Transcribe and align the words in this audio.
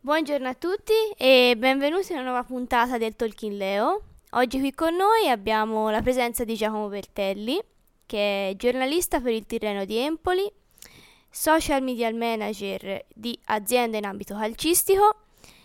Buongiorno 0.00 0.48
a 0.48 0.54
tutti 0.54 0.92
e 1.16 1.56
benvenuti 1.58 2.12
in 2.12 2.18
una 2.18 2.28
nuova 2.28 2.44
puntata 2.44 2.98
del 2.98 3.16
Talking 3.16 3.56
Leo. 3.56 4.02
Oggi 4.30 4.60
qui 4.60 4.72
con 4.72 4.94
noi 4.94 5.28
abbiamo 5.28 5.90
la 5.90 6.00
presenza 6.00 6.44
di 6.44 6.54
Giacomo 6.54 6.86
Bertelli, 6.86 7.60
che 8.06 8.50
è 8.50 8.56
giornalista 8.56 9.20
per 9.20 9.32
il 9.32 9.44
Tirreno 9.44 9.84
di 9.84 9.96
Empoli, 9.96 10.48
social 11.28 11.82
media 11.82 12.14
manager 12.14 13.06
di 13.12 13.36
aziende 13.46 13.98
in 13.98 14.04
ambito 14.04 14.36
calcistico, 14.36 15.16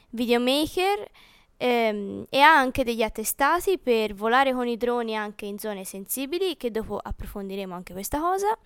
videomaker 0.09 1.07
ehm, 1.55 2.25
e 2.27 2.39
ha 2.39 2.57
anche 2.57 2.84
degli 2.84 3.04
attestati 3.04 3.77
per 3.77 4.15
volare 4.15 4.52
con 4.52 4.68
i 4.68 4.77
droni 4.77 5.15
anche 5.15 5.45
in 5.45 5.59
zone 5.59 5.86
sensibili, 5.86 6.57
che 6.57 6.71
dopo 6.71 6.97
approfondiremo 6.97 7.75
anche 7.75 7.93
questa 7.93 8.20
cosa. 8.20 8.57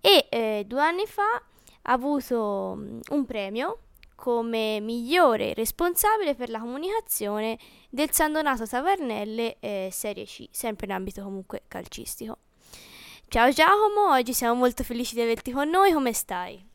E 0.00 0.26
eh, 0.28 0.64
due 0.66 0.80
anni 0.82 1.06
fa 1.06 1.40
ha 1.82 1.92
avuto 1.92 2.74
mm, 2.76 3.00
un 3.10 3.24
premio 3.24 3.78
come 4.20 4.80
migliore 4.80 5.54
responsabile 5.54 6.34
per 6.34 6.50
la 6.50 6.60
comunicazione 6.60 7.58
del 7.88 8.12
San 8.12 8.32
Donato 8.32 8.66
Tavernelle 8.66 9.56
eh, 9.60 9.88
Serie 9.90 10.26
C, 10.26 10.46
sempre 10.50 10.84
in 10.84 10.92
ambito 10.92 11.22
comunque 11.22 11.62
calcistico. 11.66 12.36
Ciao 13.28 13.50
Giacomo, 13.50 14.10
oggi 14.10 14.34
siamo 14.34 14.54
molto 14.54 14.84
felici 14.84 15.14
di 15.14 15.22
averti 15.22 15.52
con 15.52 15.70
noi, 15.70 15.92
come 15.92 16.12
stai? 16.12 16.69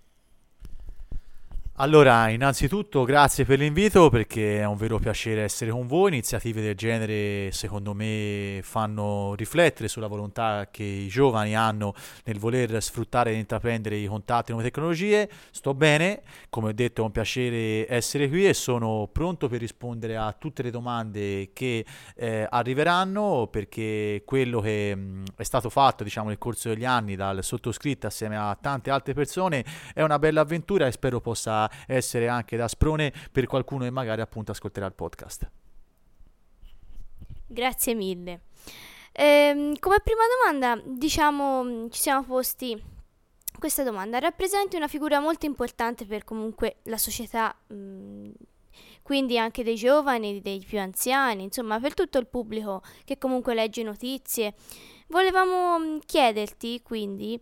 Allora, 1.78 2.30
innanzitutto 2.30 3.04
grazie 3.04 3.44
per 3.44 3.60
l'invito 3.60 4.10
perché 4.10 4.60
è 4.60 4.66
un 4.66 4.78
vero 4.78 4.98
piacere 4.98 5.42
essere 5.42 5.72
con 5.72 5.88
voi. 5.88 6.08
Iniziative 6.08 6.62
del 6.62 6.74
genere 6.74 7.52
secondo 7.52 7.94
me 7.94 8.62
fanno 8.64 9.34
riflettere 9.36 9.90
sulla 9.90 10.08
volontà 10.08 10.70
che 10.72 10.84
i 10.84 11.08
giovani 11.10 11.54
hanno 11.54 11.94
nel 12.24 12.40
voler 12.40 12.82
sfruttare 12.82 13.32
e 13.32 13.34
intraprendere 13.34 13.98
i 13.98 14.06
contatti 14.06 14.52
e 14.52 14.54
nuove 14.54 14.70
tecnologie. 14.70 15.30
Sto 15.52 15.74
bene, 15.74 16.22
come 16.48 16.70
ho 16.70 16.72
detto 16.72 17.02
è 17.02 17.04
un 17.04 17.12
piacere 17.12 17.86
essere 17.94 18.30
qui 18.30 18.48
e 18.48 18.54
sono 18.54 19.10
pronto 19.12 19.50
per 19.50 19.60
rispondere 19.60 20.16
a 20.16 20.32
tutte 20.32 20.64
le 20.64 20.72
domande 20.72 21.50
che 21.52 21.86
eh, 22.16 22.48
arriveranno 22.50 23.50
perché 23.52 24.24
quello 24.26 24.62
che 24.62 24.96
mh, 24.96 25.24
è 25.36 25.44
stato 25.44 25.70
fatto 25.70 26.06
diciamo, 26.06 26.30
nel 26.30 26.38
corso 26.38 26.70
degli 26.70 26.86
anni 26.86 27.18
dal 27.18 27.44
sottoscritto 27.44 28.08
assieme 28.08 28.38
a 28.38 28.58
tante 28.60 28.92
altre 28.92 29.14
persone 29.14 29.66
è 29.94 30.02
una 30.04 30.20
bella 30.20 30.40
avventura 30.40 30.88
e 30.88 30.94
spero 30.94 31.20
possa 31.20 31.64
essere 31.88 32.28
anche 32.28 32.58
da 32.58 32.68
sprone 32.68 33.14
per 33.32 33.46
qualcuno 33.46 33.84
che 33.84 33.92
magari 33.92 34.22
appunto 34.22 34.52
ascolterà 34.52 34.86
il 34.86 34.94
podcast. 34.94 35.50
Grazie 37.48 37.94
mille. 37.94 38.42
Ehm, 39.12 39.78
come 39.80 39.98
prima 40.04 40.24
domanda, 40.40 40.82
diciamo, 40.86 41.90
ci 41.90 42.02
siamo 42.02 42.24
posti 42.24 42.82
questa 43.58 43.84
domanda. 43.84 44.20
Rappresenti 44.20 44.76
una 44.76 44.88
figura 44.88 45.20
molto 45.20 45.46
importante 45.46 46.06
per 46.06 46.24
comunque 46.24 46.78
la 46.84 46.98
società, 46.98 47.56
mh, 47.68 48.32
quindi 49.04 49.38
anche 49.38 49.64
dei 49.64 49.76
giovani, 49.76 50.42
dei 50.42 50.60
più 50.60 50.80
anziani, 50.80 51.44
insomma, 51.44 51.80
per 51.80 51.94
tutto 51.94 52.18
il 52.18 52.28
pubblico 52.28 52.82
che 53.06 53.18
comunque 53.18 53.54
legge 53.54 53.84
notizie. 53.84 54.56
Volevamo 55.08 56.00
chiederti 56.06 56.82
quindi 56.82 57.40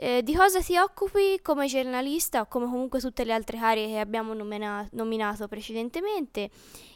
eh, 0.00 0.22
di 0.22 0.32
cosa 0.32 0.60
ti 0.60 0.78
occupi 0.78 1.40
come 1.42 1.66
giornalista 1.66 2.42
o 2.42 2.46
come 2.46 2.66
comunque 2.66 3.00
tutte 3.00 3.24
le 3.24 3.32
altre 3.32 3.58
cariche 3.58 3.88
che 3.88 3.98
abbiamo 3.98 4.32
nomina- 4.32 4.88
nominato 4.92 5.48
precedentemente 5.48 6.50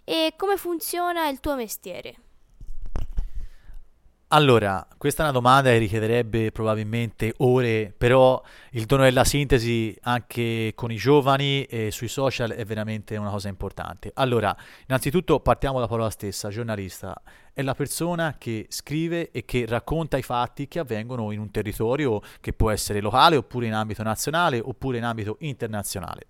e 0.05 0.35
come 0.37 0.57
funziona 0.57 1.27
il 1.29 1.41
tuo 1.41 1.57
mestiere? 1.57 2.15
Allora, 4.35 4.87
questa 4.97 5.21
è 5.21 5.25
una 5.25 5.35
domanda 5.35 5.69
che 5.69 5.77
richiederebbe 5.77 6.53
probabilmente 6.53 7.35
ore, 7.39 7.93
però 7.95 8.43
il 8.71 8.87
dono 8.87 9.03
della 9.03 9.25
sintesi 9.25 9.95
anche 10.05 10.73
con 10.75 10.91
i 10.91 10.97
giovani 10.97 11.65
e 11.65 11.91
sui 11.91 12.09
social 12.09 12.53
è 12.53 12.65
veramente 12.65 13.15
una 13.19 13.29
cosa 13.29 13.49
importante. 13.49 14.11
Allora, 14.15 14.57
innanzitutto 14.87 15.41
partiamo 15.41 15.75
dalla 15.75 15.87
parola 15.87 16.09
stessa, 16.09 16.49
giornalista. 16.49 17.15
È 17.53 17.61
la 17.61 17.75
persona 17.75 18.37
che 18.39 18.65
scrive 18.71 19.31
e 19.33 19.45
che 19.45 19.67
racconta 19.69 20.17
i 20.17 20.23
fatti 20.23 20.67
che 20.67 20.79
avvengono 20.79 21.31
in 21.33 21.39
un 21.39 21.51
territorio 21.51 22.23
che 22.41 22.55
può 22.55 22.71
essere 22.71 23.03
locale 23.03 23.37
oppure 23.37 23.67
in 23.67 23.75
ambito 23.75 24.03
nazionale 24.03 24.59
oppure 24.65 24.97
in 24.97 25.05
ambito 25.05 25.37
internazionale. 25.41 26.29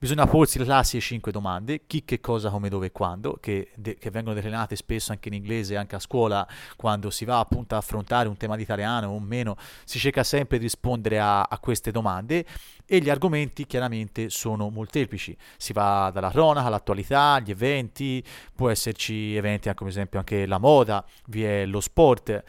Bisogna 0.00 0.28
porsi 0.28 0.58
le 0.58 0.64
classiche 0.64 1.02
5 1.02 1.32
domande, 1.32 1.80
chi, 1.84 2.04
che 2.04 2.20
cosa, 2.20 2.50
come, 2.50 2.68
dove 2.68 2.86
e 2.86 2.92
quando, 2.92 3.36
che, 3.40 3.70
de- 3.74 3.96
che, 3.96 4.10
vengono 4.10 4.36
declinate 4.36 4.76
spesso 4.76 5.10
anche 5.10 5.26
in 5.26 5.34
inglese, 5.34 5.76
anche 5.76 5.96
a 5.96 5.98
scuola, 5.98 6.46
quando 6.76 7.10
si 7.10 7.24
va 7.24 7.40
appunto 7.40 7.74
a 7.74 7.78
affrontare 7.78 8.28
un 8.28 8.36
tema 8.36 8.54
di 8.54 8.62
italiano 8.62 9.08
o 9.08 9.18
meno, 9.18 9.56
si 9.84 9.98
cerca 9.98 10.22
sempre 10.22 10.58
di 10.58 10.62
rispondere 10.66 11.18
a, 11.18 11.42
a 11.42 11.58
queste 11.58 11.90
domande 11.90 12.46
e 12.86 13.00
gli 13.00 13.10
argomenti 13.10 13.66
chiaramente 13.66 14.30
sono 14.30 14.70
molteplici, 14.70 15.36
si 15.56 15.72
va 15.72 16.12
dalla 16.14 16.30
cronaca 16.30 16.68
all'attualità, 16.68 17.40
gli 17.40 17.50
eventi, 17.50 18.22
può 18.54 18.70
esserci 18.70 19.34
eventi 19.34 19.68
come 19.74 19.90
esempio 19.90 20.20
anche 20.20 20.46
la 20.46 20.58
moda, 20.58 21.04
vi 21.26 21.42
è 21.42 21.66
lo 21.66 21.80
sport. 21.80 22.44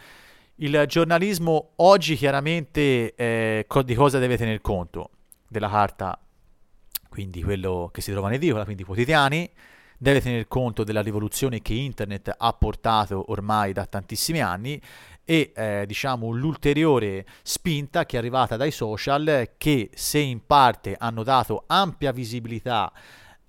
Il 0.58 0.84
giornalismo 0.86 1.72
oggi 1.78 2.16
chiaramente 2.16 3.16
eh, 3.16 3.66
di 3.84 3.96
cosa 3.96 4.20
deve 4.20 4.38
tener 4.38 4.62
conto? 4.62 5.10
Della 5.48 5.68
carta 5.68 6.20
quindi 7.10 7.44
quello 7.44 7.90
che 7.92 8.02
si 8.02 8.12
trova 8.12 8.28
in 8.30 8.36
edicola, 8.36 8.64
quindi 8.64 8.84
quotidiani, 8.84 9.50
deve 9.98 10.22
tener 10.22 10.48
conto 10.48 10.86
della 10.86 11.02
rivoluzione 11.02 11.62
che 11.62 11.74
internet 11.74 12.34
ha 12.38 12.54
portato 12.54 13.32
ormai 13.32 13.74
da 13.74 13.86
tantissimi 13.86 14.40
anni 14.40 14.82
e 15.26 15.52
eh, 15.54 15.84
diciamo 15.86 16.32
l'ulteriore 16.32 17.26
spinta 17.44 18.06
che 18.06 18.16
è 18.16 18.20
arrivata 18.20 18.56
dai 18.56 18.72
social 18.72 19.52
che 19.58 19.90
se 19.94 20.20
in 20.20 20.46
parte 20.46 20.96
hanno 20.98 21.24
dato 21.24 21.66
ampia 21.68 22.12
visibilità 22.12 22.92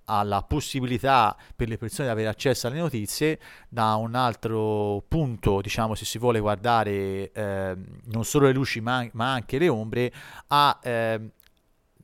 alla 0.04 0.42
possibilità 0.42 1.36
per 1.54 1.68
le 1.68 1.78
persone 1.78 2.08
di 2.08 2.12
avere 2.12 2.28
accesso 2.28 2.66
alle 2.66 2.80
notizie 2.80 3.38
da 3.68 3.94
un 3.94 4.16
altro 4.16 5.04
punto, 5.06 5.60
diciamo 5.60 5.94
se 5.94 6.04
si 6.04 6.18
vuole 6.18 6.40
guardare 6.40 7.30
eh, 7.30 7.76
non 8.06 8.24
solo 8.24 8.46
le 8.46 8.52
luci 8.52 8.80
ma, 8.80 9.08
ma 9.12 9.32
anche 9.32 9.56
le 9.58 9.68
ombre, 9.68 10.12
ha 10.48 10.80
eh, 10.82 11.30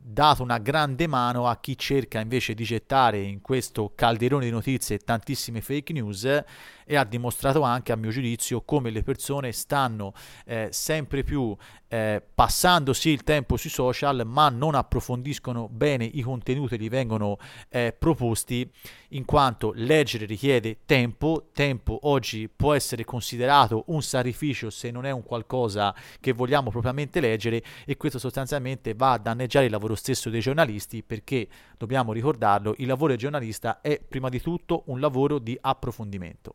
dato 0.09 0.45
una 0.45 0.59
grande 0.59 1.09
mano 1.09 1.49
a 1.49 1.57
chi 1.57 1.77
cerca 1.77 2.21
invece 2.21 2.55
di 2.55 2.63
gettare 2.63 3.21
in 3.21 3.41
questo 3.41 3.91
calderone 3.93 4.45
di 4.45 4.53
notizie 4.53 4.99
tantissime 4.99 5.61
fake 5.61 5.93
news 5.93 6.45
e 6.89 6.97
ha 6.97 7.03
dimostrato 7.03 7.63
anche 7.63 7.91
a 7.91 7.97
mio 7.97 8.11
giudizio 8.11 8.63
come 8.63 8.91
le 8.91 9.03
persone 9.03 9.51
stanno 9.51 10.13
eh, 10.45 10.69
sempre 10.71 11.25
più 11.25 11.57
eh, 11.89 12.23
passando 12.35 12.93
sì 12.93 13.11
il 13.11 13.25
tempo 13.25 13.57
sui 13.57 13.71
social 13.71 14.23
ma 14.25 14.49
non 14.49 14.77
approfondiscono 14.77 15.69
bene 15.69 16.05
i 16.05 16.23
contenuti 16.23 16.77
che 16.77 16.85
gli 16.85 16.89
vengono 16.89 17.39
eh, 17.69 17.93
proposti 17.97 18.71
in 19.11 19.25
quanto 19.25 19.73
leggere 19.75 20.25
richiede 20.25 20.79
tempo, 20.87 21.49
tempo 21.53 21.99
oggi 22.03 22.49
può 22.49 22.75
essere 22.75 23.05
considerato 23.05 23.85
un 23.89 24.03
sacrificio 24.03 24.71
se 24.71 24.93
non 24.93 25.05
è 25.05 25.11
un 25.11 25.25
qualcosa 25.25 25.93
che 26.21 26.33
vogliamo 26.33 26.71
propriamente 26.71 27.19
leggere 27.19 27.61
e 27.85 27.97
questo 27.97 28.21
sostanzialmente 28.21 28.95
va 28.95 29.13
a 29.13 29.19
danneggiare 29.19 29.65
il 29.67 29.73
lavoro 29.73 29.95
stesso 29.97 30.31
dei 30.31 30.41
giornalisti 30.41 31.03
perché 31.03 31.49
dobbiamo 31.77 32.13
ricordarlo, 32.13 32.75
il 32.79 32.87
lavoro 32.87 33.09
del 33.09 33.19
giornalista 33.19 33.81
è 33.81 34.01
prima 34.01 34.29
di 34.29 34.41
tutto 34.41 34.85
un 34.87 35.01
lavoro 35.01 35.39
di 35.39 35.59
approfondimento. 35.61 36.55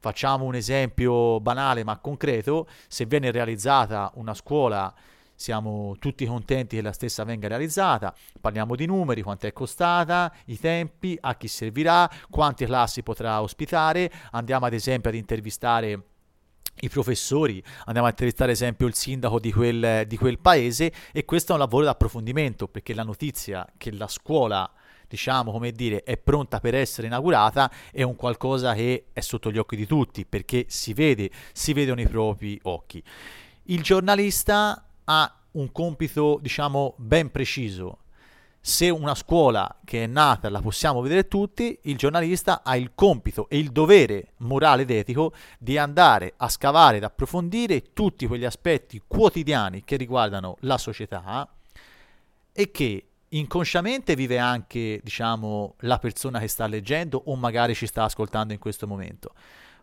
Facciamo 0.00 0.44
un 0.44 0.54
esempio 0.54 1.40
banale 1.40 1.82
ma 1.82 1.98
concreto, 1.98 2.68
se 2.86 3.04
viene 3.06 3.32
realizzata 3.32 4.12
una 4.14 4.34
scuola 4.34 4.94
siamo 5.34 5.94
tutti 6.00 6.26
contenti 6.26 6.76
che 6.76 6.82
la 6.82 6.92
stessa 6.92 7.22
venga 7.22 7.46
realizzata, 7.46 8.12
parliamo 8.40 8.74
di 8.74 8.86
numeri, 8.86 9.22
quanto 9.22 9.46
è 9.46 9.52
costata, 9.52 10.34
i 10.46 10.58
tempi, 10.58 11.16
a 11.20 11.36
chi 11.36 11.46
servirà, 11.46 12.10
quante 12.28 12.66
classi 12.66 13.04
potrà 13.04 13.40
ospitare, 13.40 14.10
andiamo 14.32 14.66
ad 14.66 14.72
esempio 14.72 15.10
ad 15.10 15.16
intervistare 15.16 16.02
i 16.80 16.88
professori, 16.88 17.62
andiamo 17.86 18.06
a 18.06 18.10
intervistare 18.10 18.50
ad 18.50 18.56
esempio 18.56 18.86
il 18.86 18.94
sindaco 18.94 19.40
di 19.40 19.52
quel, 19.52 20.04
di 20.06 20.16
quel 20.16 20.38
paese 20.38 20.92
e 21.12 21.24
questo 21.24 21.52
è 21.52 21.54
un 21.54 21.60
lavoro 21.60 21.84
di 21.84 21.90
approfondimento 21.90 22.68
perché 22.68 22.94
la 22.94 23.02
notizia 23.02 23.66
che 23.76 23.92
la 23.92 24.08
scuola 24.08 24.70
diciamo 25.08 25.50
come 25.50 25.72
dire 25.72 26.02
è 26.02 26.18
pronta 26.18 26.60
per 26.60 26.74
essere 26.74 27.06
inaugurata 27.06 27.70
è 27.90 28.02
un 28.02 28.14
qualcosa 28.14 28.74
che 28.74 29.06
è 29.12 29.20
sotto 29.20 29.50
gli 29.50 29.58
occhi 29.58 29.74
di 29.74 29.86
tutti 29.86 30.26
perché 30.26 30.66
si 30.68 30.92
vede, 30.92 31.30
si 31.52 31.72
vedono 31.72 32.00
i 32.00 32.06
propri 32.06 32.58
occhi. 32.64 33.02
Il 33.64 33.82
giornalista 33.82 34.84
ha 35.04 35.36
un 35.52 35.72
compito 35.72 36.38
diciamo 36.40 36.94
ben 36.98 37.30
preciso 37.30 38.00
se 38.68 38.90
una 38.90 39.14
scuola 39.14 39.78
che 39.82 40.04
è 40.04 40.06
nata 40.06 40.50
la 40.50 40.60
possiamo 40.60 41.00
vedere 41.00 41.26
tutti, 41.26 41.78
il 41.84 41.96
giornalista 41.96 42.60
ha 42.62 42.76
il 42.76 42.92
compito 42.94 43.48
e 43.48 43.56
il 43.56 43.70
dovere 43.70 44.34
morale 44.40 44.82
ed 44.82 44.90
etico 44.90 45.32
di 45.58 45.78
andare 45.78 46.34
a 46.36 46.50
scavare 46.50 46.98
ed 46.98 47.02
approfondire 47.02 47.94
tutti 47.94 48.26
quegli 48.26 48.44
aspetti 48.44 49.00
quotidiani 49.06 49.84
che 49.84 49.96
riguardano 49.96 50.58
la 50.60 50.76
società 50.76 51.48
e 52.52 52.70
che 52.70 53.06
inconsciamente 53.28 54.14
vive 54.14 54.36
anche, 54.36 55.00
diciamo, 55.02 55.76
la 55.80 55.98
persona 55.98 56.38
che 56.38 56.48
sta 56.48 56.66
leggendo 56.66 57.22
o 57.24 57.36
magari 57.36 57.74
ci 57.74 57.86
sta 57.86 58.04
ascoltando 58.04 58.52
in 58.52 58.58
questo 58.58 58.86
momento. 58.86 59.32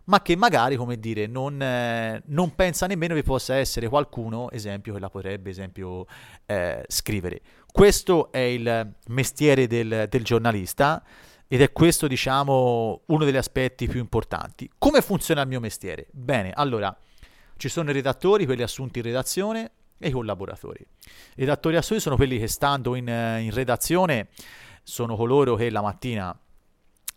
ma 0.06 0.22
che 0.22 0.36
magari, 0.36 0.76
come 0.76 1.00
dire, 1.00 1.26
non, 1.26 1.60
eh, 1.60 2.22
non, 2.26 2.54
pensa 2.54 2.86
nemmeno 2.86 3.14
che 3.14 3.24
possa 3.24 3.56
essere 3.56 3.88
qualcuno, 3.88 4.48
esempio, 4.52 4.92
che 4.92 5.00
la 5.00 5.08
potrebbe, 5.08 5.50
esempio, 5.50 6.06
eh, 6.46 6.84
scrivere. 6.86 7.40
Questo 7.76 8.32
è 8.32 8.38
il 8.38 8.94
mestiere 9.08 9.66
del, 9.66 10.06
del 10.08 10.24
giornalista 10.24 11.04
ed 11.46 11.60
è 11.60 11.72
questo, 11.72 12.06
diciamo, 12.06 13.02
uno 13.04 13.24
degli 13.26 13.36
aspetti 13.36 13.86
più 13.86 14.00
importanti. 14.00 14.70
Come 14.78 15.02
funziona 15.02 15.42
il 15.42 15.48
mio 15.48 15.60
mestiere? 15.60 16.06
Bene, 16.10 16.52
allora, 16.54 16.96
ci 17.58 17.68
sono 17.68 17.90
i 17.90 17.92
redattori, 17.92 18.46
quelli 18.46 18.62
assunti 18.62 19.00
in 19.00 19.04
redazione, 19.04 19.72
e 19.98 20.08
i 20.08 20.10
collaboratori. 20.10 20.80
I 20.80 21.40
redattori 21.40 21.76
assunti 21.76 22.02
sono 22.02 22.16
quelli 22.16 22.38
che 22.38 22.48
stando 22.48 22.94
in, 22.94 23.08
in 23.08 23.50
redazione 23.52 24.28
sono 24.82 25.14
coloro 25.14 25.54
che 25.54 25.68
la 25.68 25.82
mattina 25.82 26.34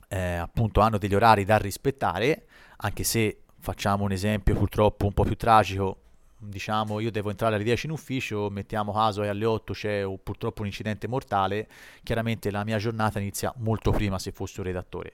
eh, 0.10 0.20
appunto 0.20 0.82
hanno 0.82 0.98
degli 0.98 1.16
orari 1.16 1.46
da 1.46 1.56
rispettare, 1.56 2.48
anche 2.80 3.06
se 3.06 3.44
facciamo 3.62 4.04
un 4.04 4.12
esempio 4.12 4.56
purtroppo 4.56 5.06
un 5.06 5.14
po' 5.14 5.24
più 5.24 5.38
tragico, 5.38 6.02
diciamo 6.40 7.00
io 7.00 7.12
devo 7.12 7.30
entrare 7.30 7.56
alle 7.56 7.64
10 7.64 7.88
in 7.88 7.92
ufficio, 7.92 8.50
mettiamo 8.50 8.94
caso 8.94 9.24
e 9.24 9.28
alle 9.28 9.46
8 9.46 9.74
c'è 9.74 10.06
o 10.06 10.18
purtroppo 10.18 10.62
un 10.62 10.68
incidente 10.68 11.08
mortale, 11.08 11.68
chiaramente 12.04 12.50
la 12.50 12.64
mia 12.64 12.78
giornata 12.78 13.20
inizia 13.20 13.54
molto 13.58 13.92
prima 13.92 14.18
se 14.18 14.32
fossi 14.32 14.60
un 14.60 14.66
redattore. 14.66 15.14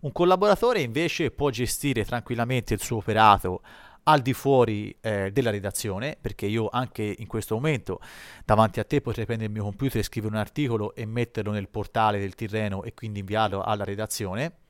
Un 0.00 0.12
collaboratore 0.12 0.80
invece 0.80 1.30
può 1.30 1.50
gestire 1.50 2.04
tranquillamente 2.04 2.74
il 2.74 2.80
suo 2.80 2.96
operato 2.96 3.62
al 4.04 4.20
di 4.20 4.32
fuori 4.32 4.96
eh, 5.00 5.30
della 5.30 5.50
redazione, 5.50 6.16
perché 6.20 6.46
io 6.46 6.68
anche 6.70 7.14
in 7.16 7.26
questo 7.26 7.54
momento 7.54 8.00
davanti 8.44 8.80
a 8.80 8.84
te 8.84 9.00
potrei 9.00 9.26
prendere 9.26 9.48
il 9.48 9.54
mio 9.54 9.64
computer 9.64 10.00
e 10.00 10.02
scrivere 10.02 10.34
un 10.34 10.40
articolo 10.40 10.94
e 10.94 11.06
metterlo 11.06 11.52
nel 11.52 11.68
portale 11.68 12.18
del 12.18 12.34
Tirreno 12.34 12.82
e 12.82 12.94
quindi 12.94 13.20
inviarlo 13.20 13.62
alla 13.62 13.84
redazione. 13.84 14.61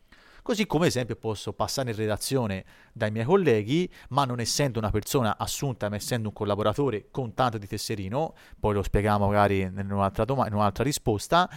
Così 0.43 0.67
come 0.67 0.89
esempio 0.89 1.15
posso 1.15 1.53
passare 1.53 1.91
in 1.93 1.97
redazione 1.97 2.65
dai 2.93 3.13
miei 3.13 3.25
colleghi, 3.25 3.89
ma 4.09 4.25
non 4.25 4.41
essendo 4.41 4.81
una 4.81 4.91
persona 4.91 5.39
assunta, 5.39 5.89
ma 5.89 5.95
essendo 5.95 6.29
un 6.29 6.35
collaboratore 6.35 7.07
con 7.13 7.33
tanto 7.33 7.59
di 7.59 7.69
tesserino, 7.69 8.35
poi 8.59 8.75
lo 8.75 8.83
spieghiamo 8.83 9.27
magari 9.27 9.61
in 9.61 9.89
un'altra, 9.89 10.25
dom- 10.25 10.45
in 10.47 10.55
un'altra 10.55 10.83
risposta, 10.83 11.49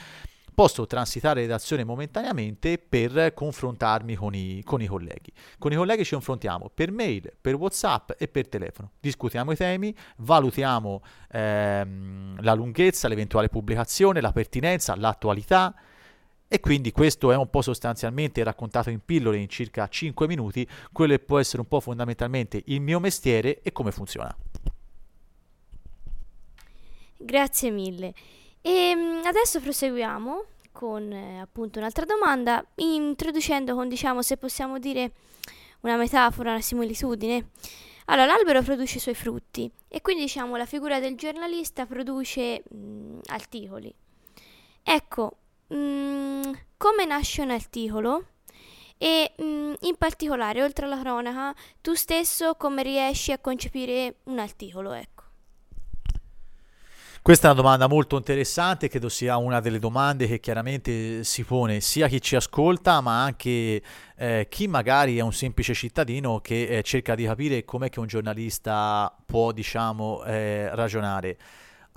posso 0.54 0.86
transitare 0.86 1.42
redazione 1.42 1.84
momentaneamente 1.84 2.78
per 2.78 3.34
confrontarmi 3.34 4.16
con 4.16 4.36
i, 4.36 4.62
con 4.64 4.82
i, 4.84 4.86
colleghi. 4.86 5.32
Con 5.58 5.72
i 5.72 5.76
colleghi 5.76 6.06
ci 6.06 6.14
confrontiamo 6.14 6.70
per 6.74 6.92
mail, 6.92 7.34
per 7.42 7.56
WhatsApp 7.56 8.12
e 8.18 8.28
per 8.28 8.48
telefono. 8.48 8.92
Discutiamo 9.00 9.52
i 9.52 9.56
temi, 9.56 9.94
valutiamo 10.18 11.02
ehm, 11.32 12.42
la 12.42 12.54
lunghezza, 12.54 13.08
l'eventuale 13.08 13.50
pubblicazione, 13.50 14.22
la 14.22 14.32
pertinenza, 14.32 14.96
l'attualità. 14.96 15.76
E 16.48 16.60
quindi 16.60 16.92
questo 16.92 17.32
è 17.32 17.36
un 17.36 17.50
po' 17.50 17.62
sostanzialmente 17.62 18.44
raccontato 18.44 18.90
in 18.90 19.00
pillole 19.04 19.38
in 19.38 19.50
circa 19.50 19.88
5 19.88 20.28
minuti, 20.28 20.68
quello 20.92 21.14
che 21.14 21.20
può 21.20 21.40
essere 21.40 21.62
un 21.62 21.68
po' 21.68 21.80
fondamentalmente 21.80 22.62
il 22.66 22.82
mio 22.82 23.00
mestiere 23.00 23.62
e 23.62 23.72
come 23.72 23.92
funziona. 23.92 24.36
Grazie 27.18 27.72
mille. 27.72 28.14
E 28.62 28.72
ehm, 28.72 29.22
adesso 29.26 29.60
proseguiamo 29.60 30.44
con 30.72 31.12
eh, 31.12 31.40
appunto 31.40 31.80
un'altra 31.80 32.06
domanda, 32.06 32.64
introducendo 32.76 33.74
con 33.74 33.88
diciamo 33.88 34.22
se 34.22 34.38
possiamo 34.38 34.78
dire 34.78 35.14
una 35.82 35.98
metafora, 35.98 36.52
una 36.52 36.62
similitudine. 36.62 37.50
Allora, 38.06 38.28
l'albero 38.28 38.62
produce 38.62 38.98
i 38.98 39.02
suoi 39.02 39.16
frutti 39.16 39.72
e 39.88 40.02
quindi 40.02 40.24
diciamo 40.24 40.56
la 40.58 40.66
figura 40.66 41.00
del 41.00 41.16
giornalista 41.16 41.86
produce 41.86 42.64
mh, 42.70 42.78
mm, 42.78 43.20
articoli. 43.28 43.94
Ecco, 44.84 45.38
mm, 45.74 46.54
come 46.78 47.06
nasce 47.06 47.42
un 47.42 47.52
articolo? 47.52 48.26
E 48.98 49.34
mh, 49.38 49.44
mm, 49.44 49.74
in 49.82 49.96
particolare, 49.98 50.64
oltre 50.64 50.86
alla 50.86 51.00
cronaca, 51.00 51.54
tu 51.82 51.94
stesso 51.94 52.56
come 52.56 52.84
riesci 52.84 53.32
a 53.32 53.40
concepire 53.40 54.18
un 54.26 54.40
articolo, 54.40 54.94
ecco. 54.94 55.16
Questa 57.26 57.48
è 57.48 57.52
una 57.52 57.60
domanda 57.60 57.88
molto 57.88 58.18
interessante, 58.18 58.88
credo 58.88 59.10
sia 59.10 59.38
una 59.38 59.60
delle 59.60 59.80
domande 59.80 60.28
che 60.28 60.40
chiaramente 60.40 61.24
si 61.24 61.44
pone 61.44 61.82
sia 61.82 62.08
chi 62.08 62.22
ci 62.22 62.36
ascolta, 62.36 63.02
ma 63.02 63.24
anche 63.24 63.82
eh, 64.16 64.46
chi 64.48 64.68
magari 64.68 65.18
è 65.18 65.22
un 65.22 65.34
semplice 65.34 65.74
cittadino 65.74 66.40
che 66.40 66.68
eh, 66.68 66.84
cerca 66.84 67.16
di 67.16 67.26
capire 67.26 67.66
com'è 67.66 67.90
che 67.90 68.00
un 68.00 68.06
giornalista 68.06 69.12
può, 69.26 69.52
diciamo, 69.52 70.24
eh, 70.24 70.70
ragionare. 70.76 71.38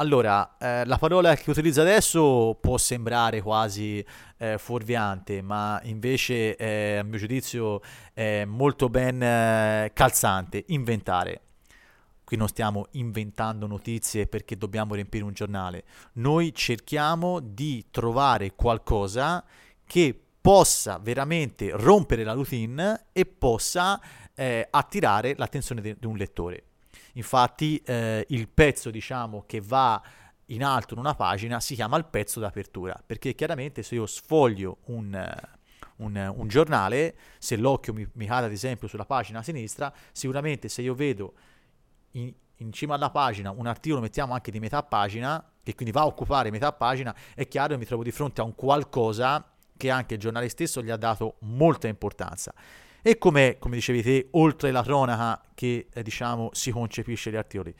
Allora, 0.01 0.57
eh, 0.59 0.85
la 0.85 0.97
parola 0.97 1.35
che 1.35 1.51
utilizzo 1.51 1.81
adesso 1.81 2.57
può 2.61 2.79
sembrare 2.79 3.43
quasi 3.43 4.05
eh, 4.37 4.57
fuorviante, 4.57 5.43
ma 5.43 5.81
invece 5.83 6.55
eh, 6.55 6.99
a 6.99 7.03
mio 7.03 7.19
giudizio 7.19 7.81
è 8.15 8.45
molto 8.45 8.89
ben 8.89 9.21
eh, 9.21 9.91
calzante, 9.93 10.67
inventare. 10.69 11.41
Qui 12.23 12.37
non 12.37 12.47
stiamo 12.47 12.87
inventando 12.93 13.67
notizie 13.67 14.29
perché 14.29 14.57
dobbiamo 14.57 14.95
riempire 14.95 15.25
un 15.25 15.33
giornale. 15.33 15.83
Noi 16.13 16.55
cerchiamo 16.55 17.41
di 17.41 17.87
trovare 17.91 18.55
qualcosa 18.55 19.45
che 19.85 20.17
possa 20.41 21.01
veramente 21.03 21.71
rompere 21.73 22.23
la 22.23 22.35
routine 22.35 23.07
e 23.11 23.27
possa 23.27 24.01
eh, 24.37 24.65
attirare 24.71 25.35
l'attenzione 25.37 25.81
di 25.81 26.07
un 26.07 26.17
lettore. 26.17 26.68
Infatti 27.19 27.83
eh, 27.85 28.25
il 28.29 28.49
pezzo 28.49 28.91
diciamo 28.91 29.45
che 29.47 29.61
va 29.61 30.01
in 30.47 30.65
alto 30.65 30.95
in 30.95 31.01
una 31.01 31.15
pagina 31.15 31.61
si 31.61 31.75
chiama 31.75 31.97
il 31.99 32.07
pezzo 32.07 32.41
d'apertura 32.41 32.99
perché 33.05 33.35
chiaramente 33.35 33.83
se 33.83 33.97
io 33.97 34.07
sfoglio 34.07 34.79
un, 34.87 35.37
un, 35.97 36.33
un 36.37 36.49
giornale, 36.49 37.17
se 37.39 37.57
l'occhio 37.57 37.93
mi, 37.93 38.09
mi 38.15 38.27
cade 38.27 38.47
ad 38.47 38.53
esempio 38.53 38.87
sulla 38.89 39.05
pagina 39.05 39.41
a 39.41 39.43
sinistra, 39.43 39.93
sicuramente 40.13 40.69
se 40.69 40.81
io 40.81 40.95
vedo 40.95 41.35
in, 42.13 42.33
in 42.57 42.73
cima 42.73 42.95
alla 42.95 43.11
pagina 43.11 43.51
un 43.51 43.67
articolo 43.67 44.01
mettiamo 44.01 44.33
anche 44.33 44.53
di 44.53 44.61
metà 44.61 44.83
pagina, 44.85 45.45
che 45.63 45.75
quindi 45.75 45.93
va 45.93 46.03
a 46.03 46.07
occupare 46.07 46.51
metà 46.51 46.73
pagina, 46.73 47.15
è 47.35 47.49
chiaro 47.49 47.75
che 47.75 47.79
mi 47.79 47.85
trovo 47.85 48.05
di 48.05 48.13
fronte 48.13 48.41
a 48.41 48.45
un 48.45 48.55
qualcosa 48.55 49.45
che 49.77 49.91
anche 49.91 50.15
il 50.15 50.21
giornale 50.21 50.49
stesso 50.49 50.83
gli 50.83 50.91
ha 50.91 50.97
dato 50.97 51.37
molta 51.41 51.89
importanza. 51.89 52.55
E 53.09 53.17
come, 53.17 53.57
come 53.59 53.77
dicevi 53.77 54.03
te, 54.03 54.29
oltre 54.33 54.71
la 54.71 54.83
cronaca 54.83 55.41
che 55.55 55.87
eh, 55.91 56.03
diciamo 56.03 56.51
si 56.53 56.71
concepisce 56.71 57.31
gli 57.31 57.37
articoli. 57.37 57.75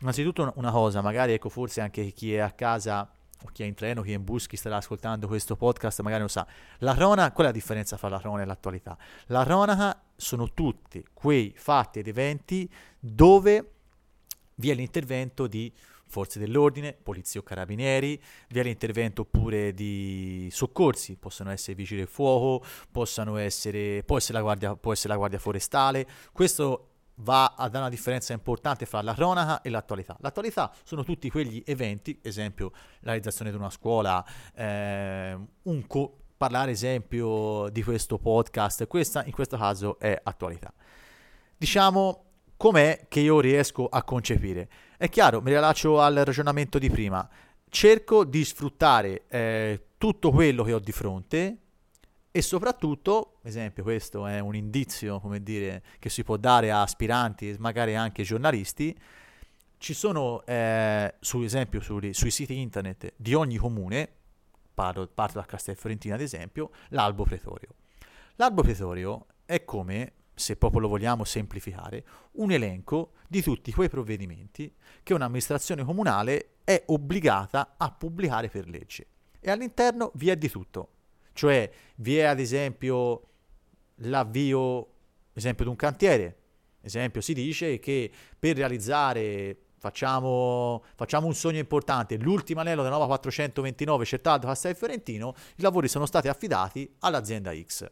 Innanzitutto 0.00 0.52
una 0.56 0.72
cosa, 0.72 1.00
magari 1.00 1.34
ecco 1.34 1.48
forse 1.48 1.80
anche 1.80 2.10
chi 2.10 2.34
è 2.34 2.38
a 2.38 2.50
casa 2.50 3.08
o 3.44 3.48
chi 3.52 3.62
è 3.62 3.66
in 3.66 3.74
treno, 3.74 4.02
chi 4.02 4.10
è 4.10 4.16
in 4.16 4.24
bus, 4.24 4.48
chi 4.48 4.56
starà 4.56 4.78
ascoltando 4.78 5.28
questo 5.28 5.54
podcast 5.54 6.00
magari 6.00 6.22
lo 6.22 6.26
sa. 6.26 6.44
La 6.78 6.96
cronaca, 6.96 7.30
qual 7.30 7.46
è 7.46 7.50
la 7.50 7.54
differenza 7.54 7.96
fra 7.96 8.08
la 8.08 8.18
cronaca 8.18 8.42
e 8.42 8.46
l'attualità? 8.46 8.98
La 9.26 9.44
cronaca 9.44 10.02
sono 10.16 10.52
tutti 10.52 11.06
quei 11.12 11.54
fatti 11.56 12.00
ed 12.00 12.08
eventi 12.08 12.68
dove 12.98 13.74
vi 14.56 14.70
è 14.70 14.74
l'intervento 14.74 15.46
di 15.46 15.72
forze 16.12 16.38
dell'ordine, 16.38 16.92
polizia 16.92 17.40
o 17.40 17.42
carabinieri, 17.42 18.20
vi 18.50 18.60
è 18.60 18.62
l'intervento 18.62 19.24
pure 19.24 19.72
di 19.72 20.46
soccorsi, 20.52 21.16
possono 21.16 21.50
essere 21.50 21.74
vigili 21.74 22.00
del 22.00 22.08
fuoco, 22.08 22.62
possono 22.90 23.38
essere, 23.38 24.02
può, 24.04 24.18
essere 24.18 24.34
la 24.34 24.42
guardia, 24.42 24.76
può 24.76 24.92
essere 24.92 25.08
la 25.08 25.16
guardia 25.16 25.38
forestale, 25.38 26.06
questo 26.32 26.88
va 27.16 27.54
a 27.56 27.68
dare 27.68 27.78
una 27.78 27.88
differenza 27.88 28.34
importante 28.34 28.84
fra 28.84 29.00
la 29.00 29.14
cronaca 29.14 29.62
e 29.62 29.70
l'attualità. 29.70 30.16
L'attualità 30.20 30.70
sono 30.84 31.02
tutti 31.02 31.30
quegli 31.30 31.62
eventi, 31.64 32.18
esempio 32.22 32.72
la 33.00 33.12
realizzazione 33.12 33.50
di 33.50 33.56
una 33.56 33.70
scuola, 33.70 34.22
eh, 34.54 35.38
un 35.62 35.86
co- 35.86 36.16
parlare 36.36 36.72
esempio 36.72 37.70
di 37.70 37.82
questo 37.82 38.18
podcast, 38.18 38.86
questa 38.86 39.24
in 39.24 39.32
questo 39.32 39.56
caso 39.56 39.98
è 39.98 40.18
attualità. 40.22 40.74
Diciamo 41.56 42.24
com'è 42.62 43.06
che 43.08 43.18
io 43.20 43.40
riesco 43.40 43.86
a 43.86 44.04
concepire? 44.04 44.68
È 45.02 45.08
chiaro, 45.08 45.40
mi 45.42 45.50
rilascio 45.50 46.00
al 46.00 46.14
ragionamento 46.14 46.78
di 46.78 46.88
prima, 46.88 47.28
cerco 47.68 48.22
di 48.22 48.44
sfruttare 48.44 49.24
eh, 49.26 49.86
tutto 49.98 50.30
quello 50.30 50.62
che 50.62 50.74
ho 50.74 50.78
di 50.78 50.92
fronte 50.92 51.56
e 52.30 52.40
soprattutto, 52.40 53.38
esempio, 53.42 53.82
questo 53.82 54.28
è 54.28 54.38
un 54.38 54.54
indizio, 54.54 55.18
come 55.18 55.42
dire, 55.42 55.82
che 55.98 56.08
si 56.08 56.22
può 56.22 56.36
dare 56.36 56.70
a 56.70 56.82
aspiranti, 56.82 57.56
magari 57.58 57.96
anche 57.96 58.22
giornalisti, 58.22 58.96
ci 59.78 59.92
sono, 59.92 60.46
eh, 60.46 61.14
su 61.18 61.42
esempio, 61.42 61.80
sui, 61.80 62.14
sui 62.14 62.30
siti 62.30 62.60
internet 62.60 63.14
di 63.16 63.34
ogni 63.34 63.56
comune, 63.56 64.08
parlo, 64.72 65.08
parto 65.12 65.40
da 65.40 65.44
Castelfiorentina 65.44 66.14
ad 66.14 66.20
esempio, 66.20 66.70
l'albo 66.90 67.24
pretorio. 67.24 67.70
L'albo 68.36 68.62
pretorio 68.62 69.26
è 69.46 69.64
come 69.64 70.12
se 70.34 70.56
proprio 70.56 70.80
lo 70.80 70.88
vogliamo 70.88 71.24
semplificare, 71.24 72.04
un 72.32 72.50
elenco 72.52 73.12
di 73.28 73.42
tutti 73.42 73.72
quei 73.72 73.88
provvedimenti 73.88 74.72
che 75.02 75.14
un'amministrazione 75.14 75.84
comunale 75.84 76.56
è 76.64 76.82
obbligata 76.86 77.74
a 77.76 77.90
pubblicare 77.90 78.48
per 78.48 78.68
legge. 78.68 79.06
E 79.40 79.50
all'interno 79.50 80.10
vi 80.14 80.30
è 80.30 80.36
di 80.36 80.48
tutto, 80.48 80.88
cioè 81.32 81.70
vi 81.96 82.16
è 82.18 82.24
ad 82.24 82.38
esempio 82.38 83.28
l'avvio, 83.96 84.88
esempio 85.32 85.64
di 85.64 85.70
un 85.70 85.76
cantiere, 85.76 86.36
esempio 86.80 87.20
si 87.20 87.34
dice 87.34 87.78
che 87.78 88.10
per 88.38 88.56
realizzare 88.56 89.56
Facciamo, 89.82 90.84
facciamo, 90.94 91.26
un 91.26 91.34
sogno 91.34 91.58
importante. 91.58 92.16
L'ultimo 92.16 92.60
anello 92.60 92.84
della 92.84 92.94
nuova 92.94 93.08
429 93.08 94.04
Certado 94.04 94.46
Castel 94.46 94.76
Fiorentino, 94.76 95.34
i 95.56 95.62
lavori 95.62 95.88
sono 95.88 96.06
stati 96.06 96.28
affidati 96.28 96.88
all'azienda 97.00 97.52
X 97.52 97.90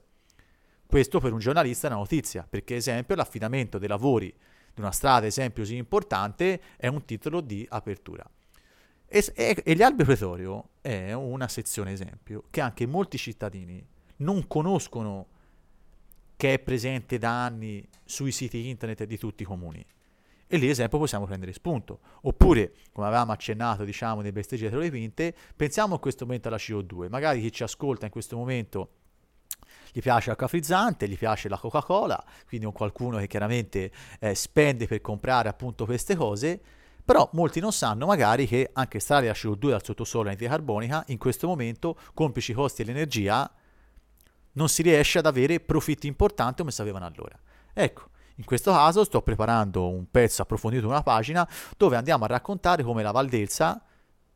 Questo 0.91 1.21
per 1.21 1.33
un 1.33 1.39
giornalista 1.39 1.87
è 1.87 1.91
una 1.91 2.01
notizia, 2.01 2.45
perché 2.51 2.75
esempio 2.75 3.15
l'affidamento 3.15 3.79
dei 3.79 3.87
lavori 3.87 4.27
di 4.75 4.81
una 4.81 4.91
strada, 4.91 5.25
esempio 5.25 5.63
così 5.63 5.77
importante, 5.77 6.61
è 6.77 6.89
un 6.89 7.05
titolo 7.05 7.41
di 7.41 7.65
apertura. 7.71 8.29
E, 9.07 9.25
e, 9.37 9.63
e 9.65 9.77
l'albero 9.77 10.07
pretorio 10.07 10.71
è 10.81 11.13
una 11.13 11.47
sezione 11.47 11.93
esempio 11.93 12.43
che 12.51 12.61
anche 12.61 12.87
molti 12.87 13.19
cittadini 13.19 13.87
non 14.17 14.49
conoscono 14.49 15.29
che 16.35 16.55
è 16.55 16.59
presente 16.59 17.19
da 17.19 17.45
anni 17.45 17.87
sui 18.05 18.33
siti 18.33 18.69
internet 18.69 19.05
di 19.05 19.17
tutti 19.17 19.45
i 19.45 19.47
comuni. 19.47 19.87
E 20.49 20.57
lì, 20.57 20.69
esempio, 20.69 20.99
possiamo 20.99 21.25
prendere 21.25 21.53
spunto. 21.53 22.01
Oppure, 22.23 22.73
come 22.91 23.07
avevamo 23.07 23.31
accennato, 23.31 23.85
diciamo, 23.85 24.23
nei 24.23 24.33
besteggi 24.33 24.63
dietro 24.63 24.81
le 24.81 24.89
quinte, 24.91 25.37
pensiamo 25.55 25.95
in 25.95 26.01
questo 26.01 26.25
momento 26.25 26.49
alla 26.49 26.57
CO2. 26.57 27.09
Magari 27.09 27.41
chi 27.41 27.53
ci 27.53 27.63
ascolta 27.63 28.07
in 28.07 28.11
questo 28.11 28.37
momento 28.37 28.95
gli 29.93 30.01
piace 30.01 30.31
l'acqua 30.31 30.49
frizzante, 30.49 31.09
gli 31.09 31.17
piace 31.17 31.49
la 31.49 31.59
Coca-Cola, 31.59 32.23
quindi 32.47 32.67
un 32.67 32.73
qualcuno 32.73 33.19
che 33.19 33.27
chiaramente 33.27 33.91
eh, 34.21 34.35
spende 34.35 34.87
per 34.87 35.01
comprare 35.01 35.49
appunto 35.49 35.85
queste 35.85 36.17
cose, 36.17 36.61
però 37.05 37.29
molti 37.33 37.61
non 37.61 37.73
sanno 37.73 38.07
magari 38.07 38.47
che 38.47 38.71
anche 38.73 38.99
estrarre 38.99 39.27
la 39.27 39.33
CO2 39.33 39.71
dal 39.71 39.85
sottosuolo 39.85 40.29
anidride 40.29 40.51
carbonica 40.51 41.03
in 41.09 41.19
questo 41.19 41.47
momento, 41.47 41.97
complici 42.15 42.53
i 42.53 42.55
costi 42.55 42.85
dell'energia, 42.85 43.51
non 44.53 44.69
si 44.69 44.83
riesce 44.83 45.19
ad 45.19 45.27
avere 45.27 45.61
profitti 45.61 46.07
importanti 46.07 46.59
come 46.59 46.71
sapevano 46.71 47.07
allora. 47.07 47.39
Ecco, 47.73 48.09
in 48.37 48.45
questo 48.45 48.73
caso 48.73 49.05
sto 49.05 49.23
preparando 49.23 49.89
un 49.89 50.11
pezzo 50.11 50.43
approfondito, 50.43 50.87
una 50.87 51.03
pagina, 51.03 51.49
dove 51.77 51.97
andiamo 51.97 52.25
a 52.25 52.29
raccontare 52.29 52.83
come 52.83 53.03
la 53.03 53.11
Valdelsa 53.11 53.85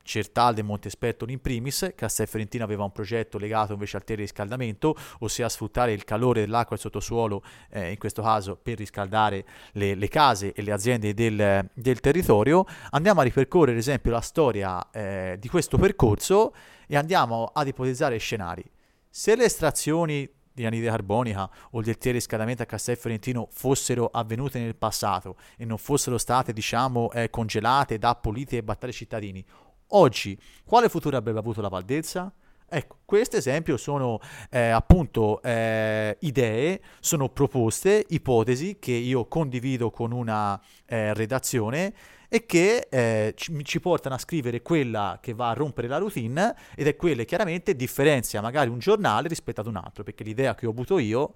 Certalde 0.04 0.60
e 0.60 0.62
Montespertolo 0.62 1.32
in 1.32 1.40
primis, 1.40 1.92
Castel 1.96 2.28
Ferentino 2.28 2.62
aveva 2.62 2.84
un 2.84 2.92
progetto 2.92 3.38
legato 3.38 3.72
invece 3.72 3.96
al 3.96 4.04
teleriscaldamento, 4.04 4.94
ossia 5.20 5.48
sfruttare 5.48 5.92
il 5.92 6.04
calore 6.04 6.40
dell'acqua 6.42 6.76
e 6.76 6.78
sottosuolo, 6.78 7.42
eh, 7.70 7.90
in 7.90 7.98
questo 7.98 8.22
caso 8.22 8.56
per 8.62 8.76
riscaldare 8.76 9.44
le, 9.72 9.94
le 9.94 10.08
case 10.08 10.52
e 10.52 10.62
le 10.62 10.72
aziende 10.72 11.14
del, 11.14 11.68
del, 11.72 12.00
territorio. 12.00 12.66
Andiamo 12.90 13.20
a 13.20 13.24
ripercorrere 13.24 13.72
ad 13.72 13.78
esempio 13.78 14.12
la 14.12 14.20
storia 14.20 14.90
eh, 14.90 15.36
di 15.40 15.48
questo 15.48 15.78
percorso 15.78 16.54
e 16.86 16.96
andiamo 16.96 17.50
ad 17.52 17.66
ipotizzare 17.66 18.18
scenari. 18.18 18.62
Se 19.08 19.34
le 19.34 19.44
estrazioni 19.44 20.28
di 20.52 20.64
anidride 20.64 20.90
carbonica 20.90 21.50
o 21.70 21.82
del 21.82 21.98
teleriscaldamento 21.98 22.62
a 22.62 22.66
Castel 22.66 22.96
Fiorentino 22.96 23.48
fossero 23.50 24.08
avvenute 24.12 24.60
nel 24.60 24.76
passato 24.76 25.36
e 25.56 25.64
non 25.64 25.78
fossero 25.78 26.16
state, 26.16 26.52
diciamo, 26.52 27.10
eh, 27.10 27.28
congelate 27.28 27.98
da 27.98 28.14
politiche 28.14 28.58
e 28.58 28.62
battaglie 28.62 28.92
cittadini, 28.92 29.44
Oggi, 29.88 30.38
quale 30.64 30.88
futuro 30.88 31.16
avrebbe 31.16 31.38
avuto 31.38 31.60
la 31.60 31.68
Valdezza? 31.68 32.32
Ecco, 32.66 32.98
queste 33.04 33.36
esempio 33.36 33.76
sono 33.76 34.18
eh, 34.50 34.70
appunto 34.70 35.40
eh, 35.42 36.16
idee, 36.20 36.80
sono 36.98 37.28
proposte, 37.28 38.04
ipotesi 38.08 38.78
che 38.80 38.92
io 38.92 39.26
condivido 39.26 39.90
con 39.90 40.10
una 40.10 40.60
eh, 40.86 41.14
redazione 41.14 41.94
e 42.28 42.46
che 42.46 42.88
eh, 42.90 43.32
ci, 43.36 43.64
ci, 43.64 43.78
portano 43.78 44.16
a 44.16 44.18
scrivere 44.18 44.60
quella 44.62 45.18
che 45.20 45.34
va 45.34 45.50
a 45.50 45.52
rompere 45.52 45.86
la 45.86 45.98
routine 45.98 46.56
ed 46.74 46.88
è 46.88 46.96
quella 46.96 47.18
che 47.18 47.26
chiaramente 47.26 47.76
differenzia 47.76 48.40
magari 48.40 48.70
un 48.70 48.78
giornale 48.78 49.28
rispetto 49.28 49.60
ad 49.60 49.68
un 49.68 49.76
altro, 49.76 50.02
perché 50.02 50.24
l'idea 50.24 50.56
che 50.56 50.66
ho 50.66 50.70
avuto 50.70 50.98
io 50.98 51.34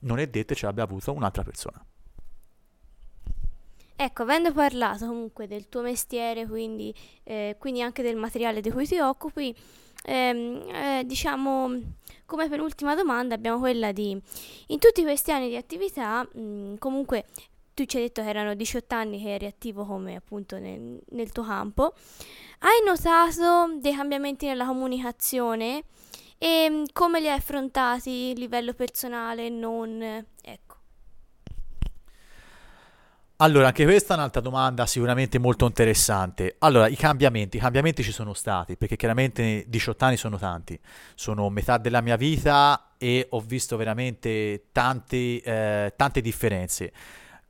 non 0.00 0.18
è 0.18 0.26
detta 0.26 0.54
ce 0.54 0.66
l'abbia 0.66 0.82
avuta 0.82 1.10
un'altra 1.10 1.42
persona. 1.42 1.82
Ecco, 3.98 4.22
avendo 4.22 4.52
parlato 4.52 5.06
comunque 5.06 5.46
del 5.46 5.68
tuo 5.70 5.80
mestiere, 5.80 6.46
quindi, 6.46 6.94
eh, 7.24 7.56
quindi 7.58 7.80
anche 7.80 8.02
del 8.02 8.16
materiale 8.16 8.60
di 8.60 8.70
cui 8.70 8.86
ti 8.86 8.98
occupi, 8.98 9.54
ehm, 10.04 10.62
eh, 10.68 11.02
diciamo 11.06 11.70
come 12.26 12.48
penultima 12.48 12.94
domanda 12.94 13.34
abbiamo 13.34 13.58
quella 13.58 13.92
di, 13.92 14.10
in 14.66 14.78
tutti 14.78 15.02
questi 15.02 15.32
anni 15.32 15.48
di 15.48 15.56
attività, 15.56 16.28
mh, 16.30 16.76
comunque 16.78 17.24
tu 17.72 17.84
ci 17.84 17.96
hai 17.96 18.02
detto 18.04 18.22
che 18.22 18.28
erano 18.28 18.54
18 18.54 18.94
anni 18.94 19.22
che 19.22 19.34
eri 19.34 19.46
attivo 19.46 19.84
come 19.86 20.16
appunto 20.16 20.58
nel, 20.58 21.00
nel 21.10 21.32
tuo 21.32 21.44
campo, 21.44 21.94
hai 22.60 22.82
notato 22.84 23.78
dei 23.78 23.94
cambiamenti 23.94 24.46
nella 24.46 24.66
comunicazione 24.66 25.84
e 26.38 26.84
come 26.92 27.20
li 27.20 27.28
hai 27.28 27.36
affrontati 27.36 28.32
a 28.34 28.38
livello 28.38 28.74
personale, 28.74 29.48
non... 29.48 30.02
Ecco. 30.42 30.65
Allora, 33.38 33.66
anche 33.66 33.84
questa 33.84 34.14
è 34.14 34.16
un'altra 34.16 34.40
domanda 34.40 34.86
sicuramente 34.86 35.38
molto 35.38 35.66
interessante. 35.66 36.56
Allora, 36.60 36.88
i 36.88 36.96
cambiamenti, 36.96 37.58
i 37.58 37.60
cambiamenti 37.60 38.02
ci 38.02 38.10
sono 38.10 38.32
stati, 38.32 38.78
perché 38.78 38.96
chiaramente 38.96 39.64
18 39.68 40.04
anni 40.06 40.16
sono 40.16 40.38
tanti, 40.38 40.78
sono 41.14 41.50
metà 41.50 41.76
della 41.76 42.00
mia 42.00 42.16
vita 42.16 42.94
e 42.96 43.26
ho 43.28 43.40
visto 43.40 43.76
veramente 43.76 44.68
tanti, 44.72 45.38
eh, 45.40 45.92
tante 45.96 46.22
differenze. 46.22 46.90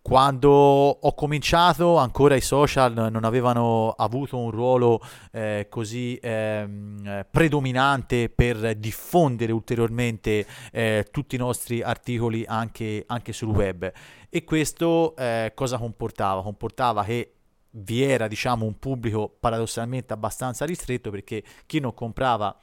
Quando 0.06 0.48
ho 0.50 1.14
cominciato 1.14 1.96
ancora 1.96 2.36
i 2.36 2.40
social 2.40 3.10
non 3.10 3.24
avevano 3.24 3.90
avuto 3.90 4.38
un 4.38 4.52
ruolo 4.52 5.00
eh, 5.32 5.66
così 5.68 6.16
ehm, 6.22 7.26
predominante 7.28 8.28
per 8.28 8.76
diffondere 8.76 9.50
ulteriormente 9.50 10.46
eh, 10.70 11.08
tutti 11.10 11.34
i 11.34 11.38
nostri 11.38 11.82
articoli 11.82 12.44
anche, 12.46 13.02
anche 13.08 13.32
sul 13.32 13.48
web. 13.48 13.92
E 14.30 14.44
questo 14.44 15.16
eh, 15.16 15.50
cosa 15.56 15.76
comportava? 15.76 16.40
Comportava 16.40 17.02
che 17.02 17.32
vi 17.70 18.04
era 18.04 18.28
diciamo 18.28 18.64
un 18.64 18.78
pubblico 18.78 19.36
paradossalmente 19.40 20.12
abbastanza 20.12 20.64
ristretto 20.64 21.10
perché 21.10 21.42
chi 21.66 21.80
non 21.80 21.94
comprava 21.94 22.56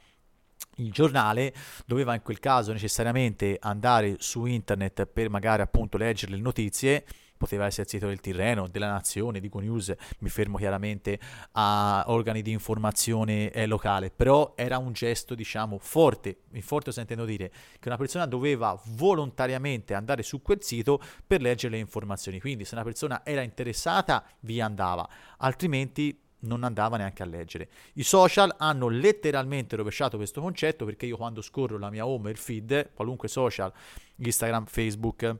il 0.76 0.90
giornale 0.90 1.52
doveva 1.84 2.14
in 2.14 2.22
quel 2.22 2.38
caso 2.40 2.72
necessariamente 2.72 3.58
andare 3.60 4.16
su 4.18 4.46
internet 4.46 5.04
per 5.04 5.28
magari 5.28 5.60
appunto 5.60 5.98
leggere 5.98 6.32
le 6.32 6.40
notizie 6.40 7.04
poteva 7.44 7.68
sito 7.70 8.06
del 8.06 8.20
Tirreno, 8.20 8.68
della 8.68 8.90
Nazione, 8.90 9.38
di 9.38 9.50
News, 9.52 9.94
mi 10.20 10.30
fermo 10.30 10.56
chiaramente 10.56 11.20
a 11.52 12.04
organi 12.06 12.40
di 12.40 12.50
informazione 12.50 13.50
eh, 13.50 13.66
locale, 13.66 14.10
però 14.10 14.54
era 14.56 14.78
un 14.78 14.92
gesto 14.92 15.34
diciamo 15.34 15.78
forte, 15.78 16.38
forte 16.60 16.90
sentendo 16.90 17.26
dire 17.26 17.50
che 17.78 17.88
una 17.88 17.98
persona 17.98 18.24
doveva 18.26 18.78
volontariamente 18.96 19.92
andare 19.92 20.22
su 20.22 20.40
quel 20.40 20.62
sito 20.62 21.00
per 21.26 21.42
leggere 21.42 21.74
le 21.74 21.80
informazioni, 21.80 22.40
quindi 22.40 22.64
se 22.64 22.74
una 22.74 22.84
persona 22.84 23.24
era 23.24 23.42
interessata 23.42 24.24
vi 24.40 24.60
andava, 24.60 25.06
altrimenti 25.38 26.18
non 26.40 26.64
andava 26.64 26.96
neanche 26.96 27.22
a 27.22 27.26
leggere. 27.26 27.68
I 27.94 28.02
social 28.02 28.54
hanno 28.58 28.88
letteralmente 28.88 29.76
rovesciato 29.76 30.16
questo 30.16 30.40
concetto 30.40 30.84
perché 30.84 31.06
io 31.06 31.16
quando 31.16 31.42
scorro 31.42 31.78
la 31.78 31.90
mia 31.90 32.06
home 32.06 32.30
il 32.30 32.36
feed, 32.36 32.92
qualunque 32.94 33.28
social, 33.28 33.72
Instagram, 34.16 34.66
Facebook, 34.66 35.38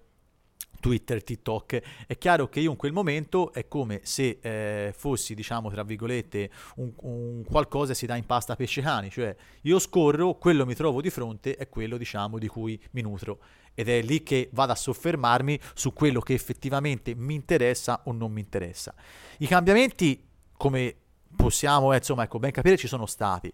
Twitter, 0.85 1.25
TikTok, 1.25 1.83
è 2.07 2.19
chiaro 2.19 2.51
che 2.51 2.61
io 2.61 2.71
in 2.71 2.77
quel 2.77 2.93
momento 2.93 3.55
è 3.55 3.67
come 3.69 4.01
se 4.03 4.39
eh, 4.43 4.93
fossi, 4.95 5.35
diciamo, 5.35 5.71
tra 5.71 5.83
virgolette, 5.83 6.51
un, 6.77 6.93
un 7.01 7.43
qualcosa 7.43 7.95
si 7.95 8.05
dà 8.05 8.17
in 8.17 8.27
pasta 8.27 8.55
pesce 8.55 8.83
cani, 8.83 9.09
cioè 9.09 9.35
io 9.63 9.79
scorro, 9.79 10.35
quello 10.35 10.67
mi 10.67 10.75
trovo 10.75 11.01
di 11.01 11.09
fronte 11.09 11.57
è 11.57 11.71
quello, 11.71 11.97
diciamo, 11.97 12.39
di 12.39 12.49
cui 12.49 12.79
mi 12.91 13.01
nutro 13.01 13.39
ed 13.73 13.89
è 13.89 14.03
lì 14.03 14.23
che 14.23 14.51
vado 14.53 14.73
a 14.73 14.75
soffermarmi 14.75 15.59
su 15.73 15.95
quello 15.95 16.21
che 16.21 16.35
effettivamente 16.35 17.15
mi 17.15 17.33
interessa 17.33 18.03
o 18.05 18.13
non 18.13 18.31
mi 18.31 18.43
interessa. 18.43 18.95
I 19.39 19.47
cambiamenti, 19.47 20.23
come 20.55 20.97
possiamo, 21.35 21.95
eh, 21.95 21.97
insomma, 21.97 22.25
ecco, 22.25 22.39
ben 22.39 22.51
capire, 22.51 22.77
ci 22.77 22.89
sono 22.89 23.07
stati, 23.07 23.51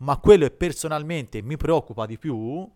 ma 0.00 0.18
quello 0.18 0.46
che 0.46 0.52
personalmente 0.52 1.40
mi 1.40 1.56
preoccupa 1.56 2.04
di 2.04 2.18
più, 2.18 2.70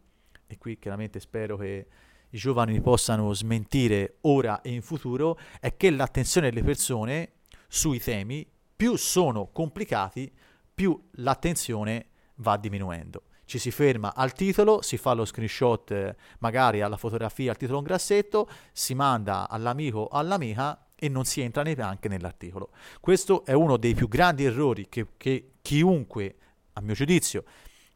e 0.47 0.57
qui 0.57 0.79
chiaramente 0.79 1.21
spero 1.21 1.59
che 1.59 1.87
i 2.31 2.39
giovani 2.39 2.81
possano 2.81 3.33
smentire 3.33 4.19
ora 4.23 4.61
e 4.61 4.71
in 4.73 4.83
futuro 4.83 5.39
è 5.61 5.77
che 5.77 5.91
l'attenzione 5.91 6.51
delle 6.51 6.65
persone 6.65 7.33
sui 7.69 8.01
temi 8.01 8.47
più 8.77 8.97
sono 8.97 9.51
complicati, 9.51 10.31
più 10.75 11.09
l'attenzione 11.13 12.07
va 12.37 12.57
diminuendo. 12.57 13.23
Ci 13.45 13.59
si 13.59 13.71
ferma 13.71 14.15
al 14.15 14.35
titolo, 14.35 14.83
si 14.83 14.99
fa 14.99 15.15
lo 15.15 15.25
screenshot 15.25 15.91
eh, 15.91 16.17
magari 16.41 16.83
alla 16.83 16.99
fotografia, 16.99 17.51
al 17.51 17.57
titolo 17.57 17.79
un 17.79 17.85
grassetto, 17.85 18.49
si 18.73 18.95
manda 18.95 19.49
all'amico 19.49 20.01
o 20.01 20.09
all'amica 20.09 20.89
e 20.95 21.09
non 21.09 21.25
si 21.25 21.41
entra 21.41 21.63
neanche 21.63 22.09
nell'articolo. 22.09 22.71
Questo 23.01 23.45
è 23.47 23.53
uno 23.53 23.79
dei 23.79 23.95
più 23.95 24.07
grandi 24.07 24.45
errori 24.45 24.89
che, 24.89 25.07
che 25.17 25.53
chiunque, 25.63 26.37
a 26.75 26.83
mio 26.83 26.95
giudizio, 26.95 27.45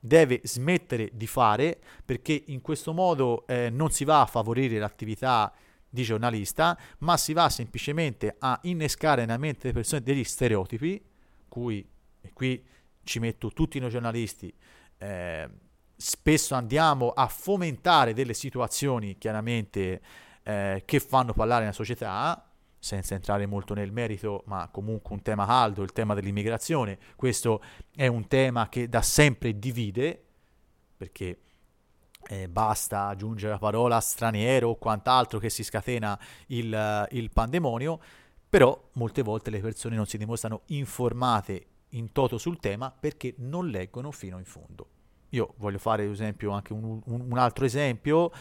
deve 0.05 0.41
smettere 0.43 1.11
di 1.13 1.29
fare 1.29 1.79
perché 2.05 2.43
in 2.47 2.61
questo 2.61 2.93
modo 2.93 3.47
eh, 3.47 3.71
non 3.71 3.93
si 3.93 4.05
va 4.05 4.23
a 4.23 4.27
favorire 4.27 4.81
l'attività 4.81 5.53
di 5.89 6.03
giornalista, 6.03 6.77
ma 6.99 7.17
si 7.17 7.33
va 7.33 7.49
semplicemente 7.49 8.35
a 8.39 8.59
innescare 8.63 9.21
nella 9.21 9.39
mente 9.39 9.61
delle 9.63 9.75
persone 9.75 10.03
degli 10.03 10.25
stereotipi, 10.25 11.01
cui, 11.47 11.87
e 12.21 12.33
qui 12.33 12.65
ci 13.05 13.21
metto 13.21 13.51
tutti 13.51 13.79
noi 13.79 13.91
giornalisti, 13.91 14.53
eh, 14.99 15.49
spesso 15.95 16.55
andiamo 16.57 17.11
a 17.11 17.29
fomentare 17.29 18.13
delle 18.13 18.35
situazioni 18.35 19.17
chiaramente 19.19 20.01
eh, 20.43 20.83
che 20.85 20.99
fanno 20.99 21.33
parlare 21.33 21.67
la 21.67 21.73
società, 21.73 22.52
senza 22.83 23.15
entrare 23.15 23.47
molto 23.47 23.75
nel 23.75 23.93
merito, 23.93 24.43
ma 24.47 24.69
comunque 24.69 25.15
un 25.15 25.23
tema 25.23 25.47
caldo, 25.47 25.85
il 25.85 25.93
tema 25.93 26.15
dell'immigrazione. 26.15 26.99
Questo 27.15 27.63
è 27.95 28.09
un 28.09 28.27
tema 28.27 28.69
che 28.69 28.89
da 28.89 29.03
sempre 29.03 29.57
divide, 29.57 30.21
perché 30.97 31.39
eh, 32.27 32.49
basta 32.49 33.07
aggiungere 33.07 33.53
la 33.53 33.59
parola 33.59 34.01
straniero 34.01 34.71
o 34.71 34.75
quant'altro 34.79 35.39
che 35.39 35.49
si 35.49 35.63
scatena 35.63 36.19
il, 36.49 37.07
il 37.13 37.31
pandemonio, 37.31 38.01
però 38.51 38.89
molte 38.95 39.23
volte 39.23 39.51
le 39.51 39.61
persone 39.61 39.95
non 39.95 40.07
si 40.07 40.19
dimostrano 40.19 40.63
informate 40.67 41.67
in 41.91 42.11
toto 42.11 42.37
sul 42.37 42.59
tema 42.59 42.91
perché 42.91 43.35
non 43.39 43.69
leggono 43.69 44.11
fino 44.11 44.39
in 44.39 44.45
fondo. 44.45 44.89
Io 45.29 45.55
voglio 45.59 45.79
fare 45.79 46.03
ad 46.03 46.11
esempio 46.11 46.51
anche 46.51 46.73
un, 46.73 47.01
un, 47.05 47.27
un 47.31 47.39
altro 47.39 47.65
esempio. 47.65 48.33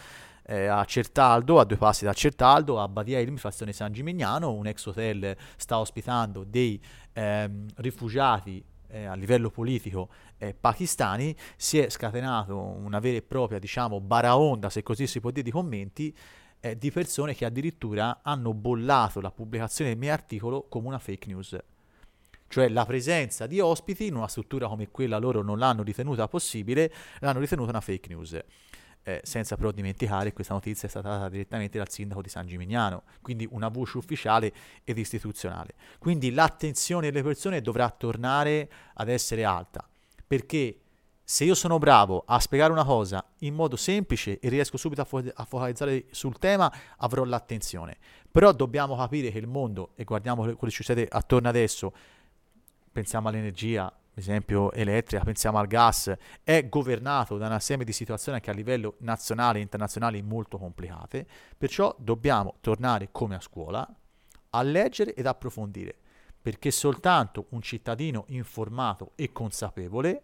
Eh, 0.43 0.65
a 0.65 0.83
Certaldo, 0.85 1.59
a 1.59 1.65
due 1.65 1.77
passi 1.77 2.03
da 2.03 2.13
Certaldo, 2.13 2.79
a 2.79 2.87
Badia 2.87 3.19
Ilmi, 3.19 3.37
frazione 3.37 3.73
San 3.73 3.91
Gimignano, 3.91 4.51
un 4.51 4.67
ex 4.67 4.85
hotel 4.85 5.35
sta 5.55 5.79
ospitando 5.79 6.43
dei 6.43 6.81
ehm, 7.13 7.67
rifugiati 7.75 8.63
eh, 8.87 9.05
a 9.05 9.13
livello 9.13 9.49
politico 9.49 10.09
eh, 10.37 10.53
pakistani, 10.53 11.35
si 11.55 11.79
è 11.79 11.89
scatenato 11.89 12.57
una 12.57 12.99
vera 12.99 13.17
e 13.17 13.21
propria, 13.21 13.59
diciamo, 13.59 13.99
baraonda, 13.99 14.69
se 14.69 14.83
così 14.83 15.07
si 15.07 15.19
può 15.19 15.29
dire, 15.31 15.43
di 15.43 15.51
commenti 15.51 16.15
eh, 16.59 16.77
di 16.77 16.91
persone 16.91 17.33
che 17.33 17.45
addirittura 17.45 18.19
hanno 18.21 18.53
bollato 18.53 19.21
la 19.21 19.31
pubblicazione 19.31 19.91
del 19.91 19.99
mio 19.99 20.11
articolo 20.13 20.65
come 20.67 20.87
una 20.87 20.99
fake 20.99 21.27
news 21.27 21.57
cioè 22.51 22.67
la 22.67 22.85
presenza 22.85 23.47
di 23.47 23.59
ospiti 23.61 24.07
in 24.07 24.15
una 24.15 24.27
struttura 24.27 24.67
come 24.67 24.89
quella 24.91 25.17
loro 25.17 25.41
non 25.41 25.57
l'hanno 25.57 25.83
ritenuta 25.83 26.27
possibile, 26.27 26.93
l'hanno 27.19 27.39
ritenuta 27.39 27.69
una 27.69 27.79
fake 27.79 28.09
news. 28.09 28.37
Eh, 29.03 29.19
senza 29.23 29.55
però 29.55 29.71
dimenticare 29.71 30.31
questa 30.31 30.53
notizia 30.53 30.87
è 30.87 30.91
stata 30.91 31.09
data 31.09 31.27
direttamente 31.27 31.79
dal 31.79 31.89
sindaco 31.89 32.21
di 32.21 32.29
San 32.29 32.45
Gimignano, 32.45 33.01
quindi 33.23 33.47
una 33.49 33.67
voce 33.67 33.97
ufficiale 33.97 34.53
ed 34.83 34.99
istituzionale. 34.99 35.73
Quindi 35.97 36.31
l'attenzione 36.31 37.09
delle 37.09 37.23
persone 37.23 37.61
dovrà 37.61 37.89
tornare 37.89 38.69
ad 38.93 39.09
essere 39.09 39.43
alta, 39.43 39.89
perché 40.27 40.81
se 41.23 41.45
io 41.45 41.55
sono 41.55 41.79
bravo 41.79 42.23
a 42.27 42.39
spiegare 42.39 42.71
una 42.71 42.85
cosa 42.85 43.25
in 43.39 43.55
modo 43.55 43.75
semplice 43.75 44.37
e 44.37 44.49
riesco 44.49 44.77
subito 44.77 45.01
a, 45.01 45.05
fo- 45.05 45.23
a 45.33 45.45
focalizzare 45.45 46.05
sul 46.11 46.37
tema, 46.37 46.71
avrò 46.97 47.23
l'attenzione. 47.23 47.97
Però 48.29 48.51
dobbiamo 48.51 48.95
capire 48.95 49.31
che 49.31 49.39
il 49.39 49.47
mondo, 49.47 49.93
e 49.95 50.03
guardiamo 50.03 50.43
quello 50.43 50.57
che 50.59 50.69
succede 50.69 51.07
attorno 51.09 51.49
adesso, 51.49 51.91
pensiamo 52.91 53.29
all'energia, 53.29 53.91
esempio 54.13 54.71
elettrica, 54.71 55.23
pensiamo 55.23 55.57
al 55.57 55.67
gas, 55.67 56.13
è 56.43 56.67
governato 56.67 57.37
da 57.37 57.47
un 57.47 57.53
assieme 57.53 57.83
di 57.83 57.93
situazioni 57.93 58.39
che 58.39 58.49
a 58.49 58.53
livello 58.53 58.95
nazionale 58.99 59.59
e 59.59 59.61
internazionale 59.61 60.21
molto 60.21 60.57
complicate, 60.57 61.25
perciò 61.57 61.95
dobbiamo 61.97 62.55
tornare 62.61 63.09
come 63.11 63.35
a 63.35 63.41
scuola 63.41 63.87
a 64.51 64.61
leggere 64.63 65.13
ed 65.13 65.25
approfondire, 65.25 65.95
perché 66.41 66.71
soltanto 66.71 67.45
un 67.49 67.61
cittadino 67.61 68.25
informato 68.27 69.11
e 69.15 69.31
consapevole 69.31 70.21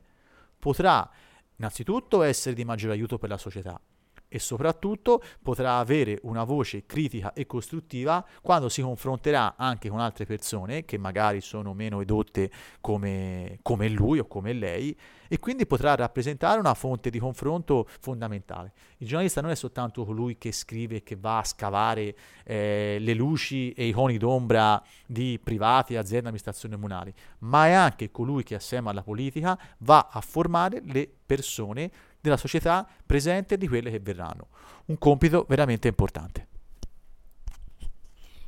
potrà 0.59 1.09
innanzitutto 1.55 2.21
essere 2.23 2.55
di 2.55 2.65
maggiore 2.65 2.93
aiuto 2.93 3.17
per 3.17 3.29
la 3.29 3.37
società, 3.37 3.79
e 4.27 4.39
soprattutto 4.39 5.21
potrà 5.41 5.77
avere 5.77 6.19
una 6.23 6.43
voce 6.43 6.85
critica 6.85 7.33
e 7.33 7.45
costruttiva 7.45 8.25
quando 8.41 8.69
si 8.69 8.81
confronterà 8.81 9.55
anche 9.57 9.89
con 9.89 9.99
altre 9.99 10.25
persone 10.25 10.85
che 10.85 10.97
magari 10.97 11.41
sono 11.41 11.73
meno 11.73 12.01
edotte 12.01 12.51
come, 12.81 13.59
come 13.61 13.89
lui 13.89 14.19
o 14.19 14.27
come 14.27 14.53
lei 14.53 14.97
e 15.27 15.39
quindi 15.39 15.65
potrà 15.65 15.95
rappresentare 15.95 16.59
una 16.59 16.73
fonte 16.73 17.09
di 17.09 17.19
confronto 17.19 17.87
fondamentale. 17.99 18.71
Il 18.97 19.07
giornalista 19.07 19.41
non 19.41 19.51
è 19.51 19.55
soltanto 19.55 20.05
colui 20.05 20.37
che 20.37 20.51
scrive, 20.51 21.03
che 21.03 21.15
va 21.15 21.39
a 21.39 21.43
scavare 21.43 22.15
eh, 22.43 22.97
le 22.99 23.13
luci 23.13 23.71
e 23.71 23.87
i 23.87 23.91
coni 23.91 24.17
d'ombra 24.17 24.81
di 25.05 25.39
privati, 25.43 25.95
aziende, 25.95 26.27
amministrazioni 26.27 26.75
comunali, 26.75 27.13
ma 27.39 27.67
è 27.67 27.71
anche 27.71 28.09
colui 28.09 28.43
che 28.43 28.55
assieme 28.55 28.89
alla 28.89 29.03
politica 29.03 29.57
va 29.79 30.07
a 30.11 30.21
formare 30.21 30.81
le 30.85 31.09
persone 31.25 31.91
della 32.29 32.39
società 32.39 32.87
presente 33.05 33.55
e 33.55 33.57
di 33.57 33.67
quelle 33.67 33.91
che 33.91 33.99
verranno. 33.99 34.47
Un 34.85 34.97
compito 34.97 35.45
veramente 35.47 35.87
importante. 35.87 36.47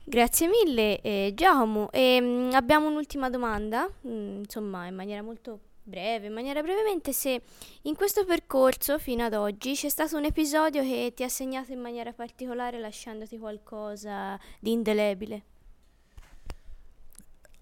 Grazie 0.04 0.48
mille 0.48 1.02
eh, 1.02 1.34
Giacomo. 1.36 1.92
E, 1.92 2.20
mh, 2.20 2.26
mm, 2.26 2.50
abbiamo 2.54 2.88
un'ultima 2.88 3.30
domanda, 3.30 3.88
mh, 3.88 4.10
mm, 4.10 4.38
insomma 4.40 4.88
in 4.88 4.96
maniera 4.96 5.22
molto 5.22 5.60
breve, 5.84 6.28
in 6.28 6.34
maniera 6.34 6.62
brevemente, 6.62 7.14
se 7.14 7.42
in 7.84 7.96
questo 7.96 8.26
percorso 8.26 8.98
fino 8.98 9.26
ad 9.26 9.34
oggi 9.34 9.74
c'è 9.74 9.90
stato 9.90 10.18
un 10.18 10.26
episodio 10.26 10.82
che 10.82 11.14
ti 11.16 11.24
ha 11.24 11.30
segnato 11.30 11.74
in 11.74 11.80
maniera 11.80 12.12
particolare 12.12 12.80
lasciandoti 12.80 13.38
qualcosa 13.38 14.40
di 14.60 14.72
indelebile. 14.72 15.44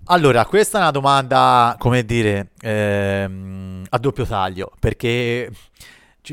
Allora, 0.10 0.46
questa 0.46 0.78
è 0.78 0.82
una 0.82 0.92
domanda, 0.92 1.76
come 1.78 2.06
dire, 2.06 2.52
ehm, 2.62 3.86
a 3.90 3.98
doppio 3.98 4.26
taglio, 4.26 4.72
perché 4.80 5.52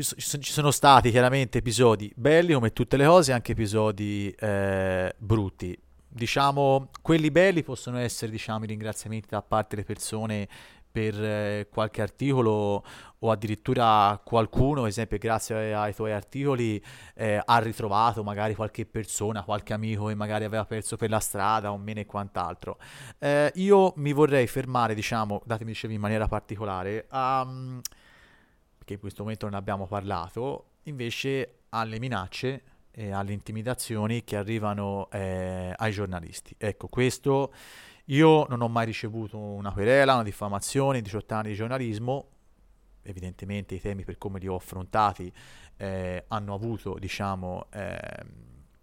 ci, 0.03 0.41
ci, 0.41 0.51
sono 0.51 0.71
stati 0.71 1.09
chiaramente 1.09 1.59
episodi 1.59 2.11
belli 2.17 2.53
come 2.53 2.73
tutte 2.73 2.97
le 2.97 3.05
cose, 3.05 3.31
anche 3.31 3.53
episodi 3.53 4.29
eh, 4.37 5.15
brutti. 5.17 5.77
Diciamo, 6.07 6.89
quelli 7.01 7.31
belli 7.31 7.63
possono 7.63 7.99
essere, 7.99 8.31
diciamo, 8.31 8.65
i 8.65 8.67
ringraziamenti 8.67 9.27
da 9.29 9.41
parte 9.41 9.75
delle 9.75 9.87
persone 9.87 10.47
per 10.91 11.21
eh, 11.21 11.67
qualche 11.69 12.01
articolo 12.01 12.83
o 13.19 13.31
addirittura 13.31 14.19
qualcuno, 14.23 14.81
ad 14.81 14.87
esempio 14.87 15.17
grazie 15.17 15.73
ai 15.73 15.93
tuoi 15.93 16.11
articoli, 16.11 16.81
eh, 17.15 17.41
ha 17.43 17.57
ritrovato 17.59 18.23
magari 18.23 18.55
qualche 18.55 18.85
persona, 18.85 19.43
qualche 19.43 19.73
amico 19.73 20.07
che 20.07 20.15
magari 20.15 20.43
aveva 20.43 20.65
perso 20.65 20.95
per 20.97 21.09
la 21.09 21.19
strada 21.19 21.71
o 21.71 21.77
meno 21.77 22.01
e 22.01 22.05
quant'altro. 22.05 22.77
Eh, 23.17 23.51
io 23.55 23.93
mi 23.97 24.11
vorrei 24.11 24.47
fermare, 24.47 24.93
diciamo, 24.93 25.41
datemi 25.45 25.71
dicevi 25.71 25.93
in 25.93 26.01
maniera 26.01 26.27
particolare, 26.27 27.05
a... 27.09 27.43
Um, 27.45 27.81
che 28.85 28.93
in 28.93 28.99
questo 28.99 29.23
momento 29.23 29.45
non 29.45 29.55
abbiamo 29.55 29.87
parlato, 29.87 30.67
invece 30.83 31.63
alle 31.69 31.99
minacce 31.99 32.63
e 32.91 33.11
alle 33.11 33.33
intimidazioni 33.33 34.23
che 34.23 34.37
arrivano 34.37 35.09
eh, 35.11 35.73
ai 35.75 35.91
giornalisti. 35.91 36.55
Ecco, 36.57 36.87
questo 36.87 37.53
io 38.05 38.45
non 38.47 38.61
ho 38.61 38.69
mai 38.69 38.85
ricevuto 38.85 39.37
una 39.37 39.71
querela, 39.71 40.13
una 40.13 40.23
diffamazione, 40.23 41.01
18 41.01 41.33
anni 41.33 41.49
di 41.49 41.55
giornalismo, 41.55 42.29
evidentemente 43.01 43.75
i 43.75 43.81
temi 43.81 44.03
per 44.03 44.17
come 44.17 44.39
li 44.39 44.47
ho 44.47 44.55
affrontati 44.55 45.31
eh, 45.77 46.23
hanno 46.27 46.53
avuto, 46.53 46.97
diciamo, 46.99 47.67
eh, 47.71 48.25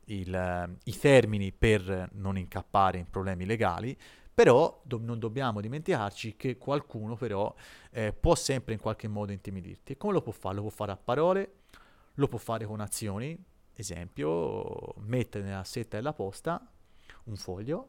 il, 0.06 0.76
i 0.84 0.98
termini 0.98 1.52
per 1.52 2.10
non 2.12 2.36
incappare 2.36 2.98
in 2.98 3.08
problemi 3.08 3.46
legali, 3.46 3.96
però 4.34 4.80
do- 4.84 4.98
non 5.00 5.18
dobbiamo 5.18 5.60
dimenticarci 5.60 6.36
che 6.36 6.56
qualcuno 6.56 7.16
però 7.16 7.54
eh, 7.90 8.12
può 8.12 8.34
sempre 8.34 8.74
in 8.74 8.80
qualche 8.80 9.08
modo 9.08 9.32
intimidirti. 9.32 9.92
E 9.92 9.96
come 9.96 10.14
lo 10.14 10.22
può 10.22 10.32
fare? 10.32 10.54
Lo 10.56 10.62
può 10.62 10.70
fare 10.70 10.92
a 10.92 10.96
parole, 10.96 11.52
lo 12.14 12.28
può 12.28 12.38
fare 12.38 12.64
con 12.64 12.80
azioni, 12.80 13.38
esempio, 13.74 14.94
mettere 15.00 15.44
nella 15.44 15.64
setta 15.64 15.96
della 15.96 16.12
posta 16.12 16.66
un 17.24 17.36
foglio 17.36 17.88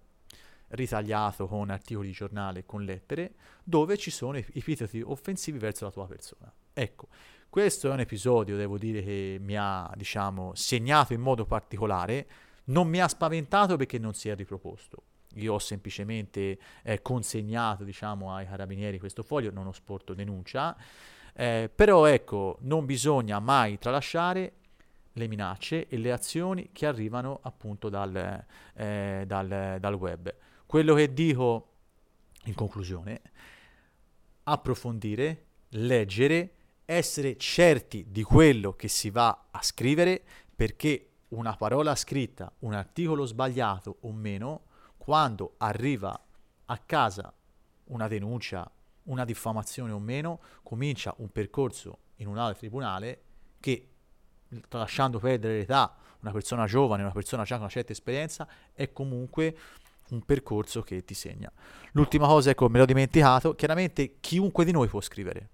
ritagliato 0.70 1.48
con 1.48 1.70
articoli 1.70 2.08
di 2.08 2.14
giornale 2.14 2.66
con 2.66 2.84
lettere 2.84 3.36
dove 3.64 3.98
ci 3.98 4.10
sono 4.10 4.38
epiteti 4.38 5.02
offensivi 5.02 5.58
verso 5.58 5.86
la 5.86 5.92
tua 5.92 6.08
persona. 6.08 6.52
Ecco, 6.74 7.08
questo 7.48 7.90
è 7.90 7.94
un 7.94 8.00
episodio, 8.00 8.58
devo 8.58 8.78
dire, 8.78 9.04
che 9.04 9.38
mi 9.40 9.56
ha, 9.56 9.90
diciamo, 9.96 10.54
segnato 10.56 11.14
in 11.14 11.22
modo 11.22 11.46
particolare, 11.46 12.28
non 12.66 12.88
mi 12.88 13.00
ha 13.00 13.08
spaventato 13.08 13.78
perché 13.78 14.00
non 14.00 14.14
si 14.14 14.30
è 14.30 14.36
riproposto 14.36 15.04
io 15.36 15.54
ho 15.54 15.60
semplicemente 15.60 16.58
eh, 16.84 17.02
consegnato 17.02 17.84
diciamo, 17.84 18.34
ai 18.34 18.46
carabinieri 18.46 19.00
questo 19.00 19.24
foglio, 19.24 19.52
non 19.52 19.68
ho 19.68 19.72
sporto 19.72 20.14
denuncia, 20.14 20.76
eh, 21.34 21.70
però 21.74 22.06
ecco, 22.06 22.58
non 22.62 22.86
bisogna 22.86 23.40
mai 23.40 23.78
tralasciare 23.78 24.54
le 25.14 25.28
minacce 25.28 25.88
e 25.88 25.98
le 25.98 26.12
azioni 26.12 26.70
che 26.72 26.86
arrivano 26.86 27.40
appunto 27.44 27.90
dal, 27.90 28.46
eh, 28.76 29.24
dal, 29.26 29.78
dal 29.80 29.94
web. 29.94 30.34
Quello 30.66 30.96
che 30.96 31.14
dico 31.14 31.68
in 32.46 32.56
conclusione, 32.56 33.22
approfondire, 34.44 35.46
leggere, 35.70 36.56
essere 36.86 37.38
certi 37.38 38.08
di 38.10 38.24
quello 38.24 38.74
che 38.74 38.88
si 38.88 39.10
va 39.10 39.46
a 39.52 39.62
scrivere 39.62 40.22
perché 40.56 41.10
una 41.30 41.56
parola 41.56 41.96
scritta, 41.96 42.52
un 42.60 42.74
articolo 42.74 43.26
sbagliato 43.26 43.98
o 44.02 44.12
meno, 44.12 44.66
quando 45.04 45.56
arriva 45.58 46.18
a 46.64 46.78
casa 46.78 47.34
una 47.88 48.08
denuncia, 48.08 48.72
una 49.04 49.26
diffamazione 49.26 49.92
o 49.92 50.00
meno, 50.00 50.40
comincia 50.64 51.14
un 51.18 51.30
percorso 51.30 51.98
in 52.18 52.28
un 52.28 52.38
altro 52.38 52.60
tribunale 52.60 53.22
che, 53.60 53.90
lasciando 54.70 55.20
perdere 55.20 55.58
l'età, 55.58 55.94
una 56.22 56.32
persona 56.32 56.66
giovane, 56.68 57.04
una 57.04 57.12
persona 57.12 57.44
già 57.44 57.56
con 57.56 57.64
una 57.64 57.70
certa 57.70 57.92
esperienza, 57.92 58.48
è 58.72 58.94
comunque 58.94 59.58
un 60.12 60.22
percorso 60.24 60.82
che 60.84 61.04
ti 61.04 61.16
segna. 61.16 61.52
L'ultima 61.92 62.26
cosa, 62.26 62.52
ecco, 62.52 62.70
me 62.70 62.80
l'ho 62.80 62.86
dimenticato, 62.86 63.56
chiaramente 63.56 64.22
chiunque 64.22 64.64
di 64.64 64.72
noi 64.72 64.88
può 64.88 65.02
scrivere, 65.02 65.50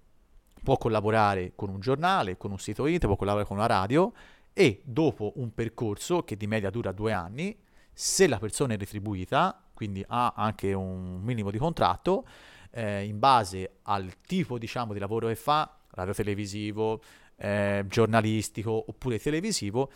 può 0.61 0.77
collaborare 0.77 1.53
con 1.55 1.69
un 1.69 1.79
giornale, 1.79 2.37
con 2.37 2.51
un 2.51 2.59
sito 2.59 2.85
internet, 2.85 3.07
può 3.07 3.15
collaborare 3.15 3.47
con 3.47 3.57
una 3.57 3.65
radio 3.65 4.13
e 4.53 4.83
dopo 4.85 5.31
un 5.37 5.51
percorso 5.55 6.21
che 6.23 6.37
di 6.37 6.45
media 6.45 6.69
dura 6.69 6.91
due 6.91 7.13
anni, 7.13 7.57
se 8.01 8.27
la 8.27 8.37
persona 8.37 8.75
è 8.75 8.77
retribuita, 8.77 9.61
quindi 9.73 10.01
ha 10.07 10.31
anche 10.33 10.71
un 10.71 11.19
minimo 11.21 11.51
di 11.51 11.57
contratto, 11.57 12.25
eh, 12.71 13.03
in 13.03 13.19
base 13.19 13.79
al 13.81 14.21
tipo 14.21 14.57
diciamo, 14.57 14.93
di 14.93 14.99
lavoro 14.99 15.27
che 15.27 15.35
fa, 15.35 15.79
radiotelevisivo, 15.89 17.01
eh, 17.35 17.83
giornalistico 17.89 18.85
oppure 18.87 19.19
televisivo, 19.19 19.91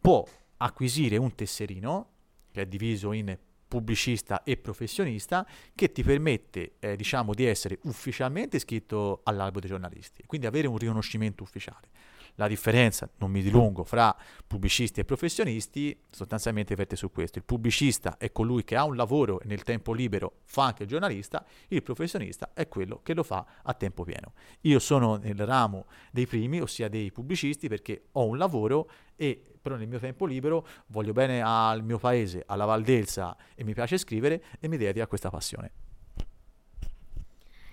può 0.00 0.26
acquisire 0.56 1.18
un 1.18 1.32
tesserino 1.36 2.08
che 2.50 2.62
è 2.62 2.66
diviso 2.66 3.12
in 3.12 3.38
pubblicista 3.68 4.42
e 4.42 4.56
professionista 4.56 5.46
che 5.72 5.92
ti 5.92 6.02
permette 6.02 6.72
eh, 6.80 6.96
diciamo 6.96 7.32
di 7.32 7.44
essere 7.44 7.78
ufficialmente 7.84 8.56
iscritto 8.56 9.20
all'albo 9.22 9.60
dei 9.60 9.68
giornalisti, 9.68 10.24
quindi 10.26 10.48
avere 10.48 10.66
un 10.66 10.78
riconoscimento 10.78 11.44
ufficiale. 11.44 11.90
La 12.36 12.48
differenza, 12.48 13.08
non 13.18 13.30
mi 13.30 13.42
dilungo, 13.42 13.84
fra 13.84 14.16
pubblicisti 14.46 15.00
e 15.00 15.04
professionisti 15.04 15.98
sostanzialmente 16.10 16.74
verte 16.74 16.96
su 16.96 17.10
questo. 17.10 17.38
Il 17.38 17.44
pubblicista 17.44 18.16
è 18.18 18.32
colui 18.32 18.64
che 18.64 18.76
ha 18.76 18.84
un 18.84 18.96
lavoro 18.96 19.40
e 19.40 19.46
nel 19.46 19.62
tempo 19.62 19.92
libero 19.92 20.40
fa 20.44 20.64
anche 20.64 20.84
il 20.84 20.88
giornalista, 20.88 21.44
il 21.68 21.82
professionista 21.82 22.50
è 22.54 22.68
quello 22.68 23.00
che 23.02 23.14
lo 23.14 23.22
fa 23.22 23.44
a 23.62 23.74
tempo 23.74 24.04
pieno. 24.04 24.32
Io 24.62 24.78
sono 24.78 25.16
nel 25.16 25.44
ramo 25.46 25.86
dei 26.10 26.26
primi, 26.26 26.60
ossia 26.60 26.88
dei 26.88 27.12
pubblicisti, 27.12 27.68
perché 27.68 28.04
ho 28.12 28.26
un 28.26 28.38
lavoro 28.38 28.90
e 29.16 29.44
però 29.60 29.76
nel 29.76 29.88
mio 29.88 29.98
tempo 29.98 30.24
libero 30.24 30.66
voglio 30.86 31.12
bene 31.12 31.42
al 31.42 31.84
mio 31.84 31.98
paese, 31.98 32.42
alla 32.46 32.64
Valdelsa 32.64 33.36
e 33.54 33.62
mi 33.64 33.74
piace 33.74 33.98
scrivere 33.98 34.42
e 34.58 34.68
mi 34.68 34.76
dedico 34.76 35.04
a 35.04 35.06
questa 35.06 35.28
passione. 35.28 35.89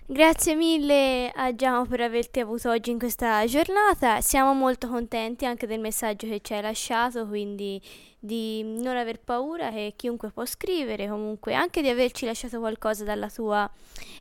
Grazie 0.10 0.56
mille 0.56 1.30
a 1.36 1.54
Giacomo 1.54 1.86
per 1.86 2.00
averti 2.00 2.40
avuto 2.40 2.70
oggi 2.70 2.92
in 2.92 2.98
questa 2.98 3.46
giornata. 3.46 4.22
Siamo 4.22 4.54
molto 4.54 4.88
contenti 4.88 5.46
anche 5.46 5.68
del 5.68 5.82
messaggio 5.82 6.28
che 6.28 6.40
ci 6.42 6.54
hai 6.54 6.62
lasciato, 6.62 7.28
quindi 7.28 7.82
di 8.18 8.64
non 8.64 8.96
aver 8.96 9.20
paura 9.20 9.70
che 9.70 9.96
chiunque 9.98 10.32
può 10.32 10.46
scrivere, 10.46 11.10
comunque 11.10 11.56
anche 11.56 11.82
di 11.82 11.90
averci 11.90 12.26
lasciato 12.26 12.60
qualcosa 12.60 13.04
dalla 13.04 13.30
tua 13.30 13.70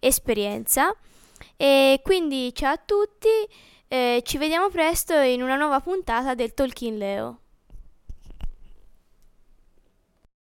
esperienza. 0.01 0.93
E 1.57 2.01
quindi 2.03 2.53
ciao 2.53 2.73
a 2.73 2.83
tutti, 2.85 3.29
eh, 3.87 4.23
ci 4.25 4.39
vediamo 4.39 4.69
presto 4.71 5.15
in 5.15 5.41
una 5.41 5.55
nuova 5.55 5.79
puntata 5.79 6.35
del 6.35 6.53
Talking 6.53 6.99
Leo. 6.99 7.39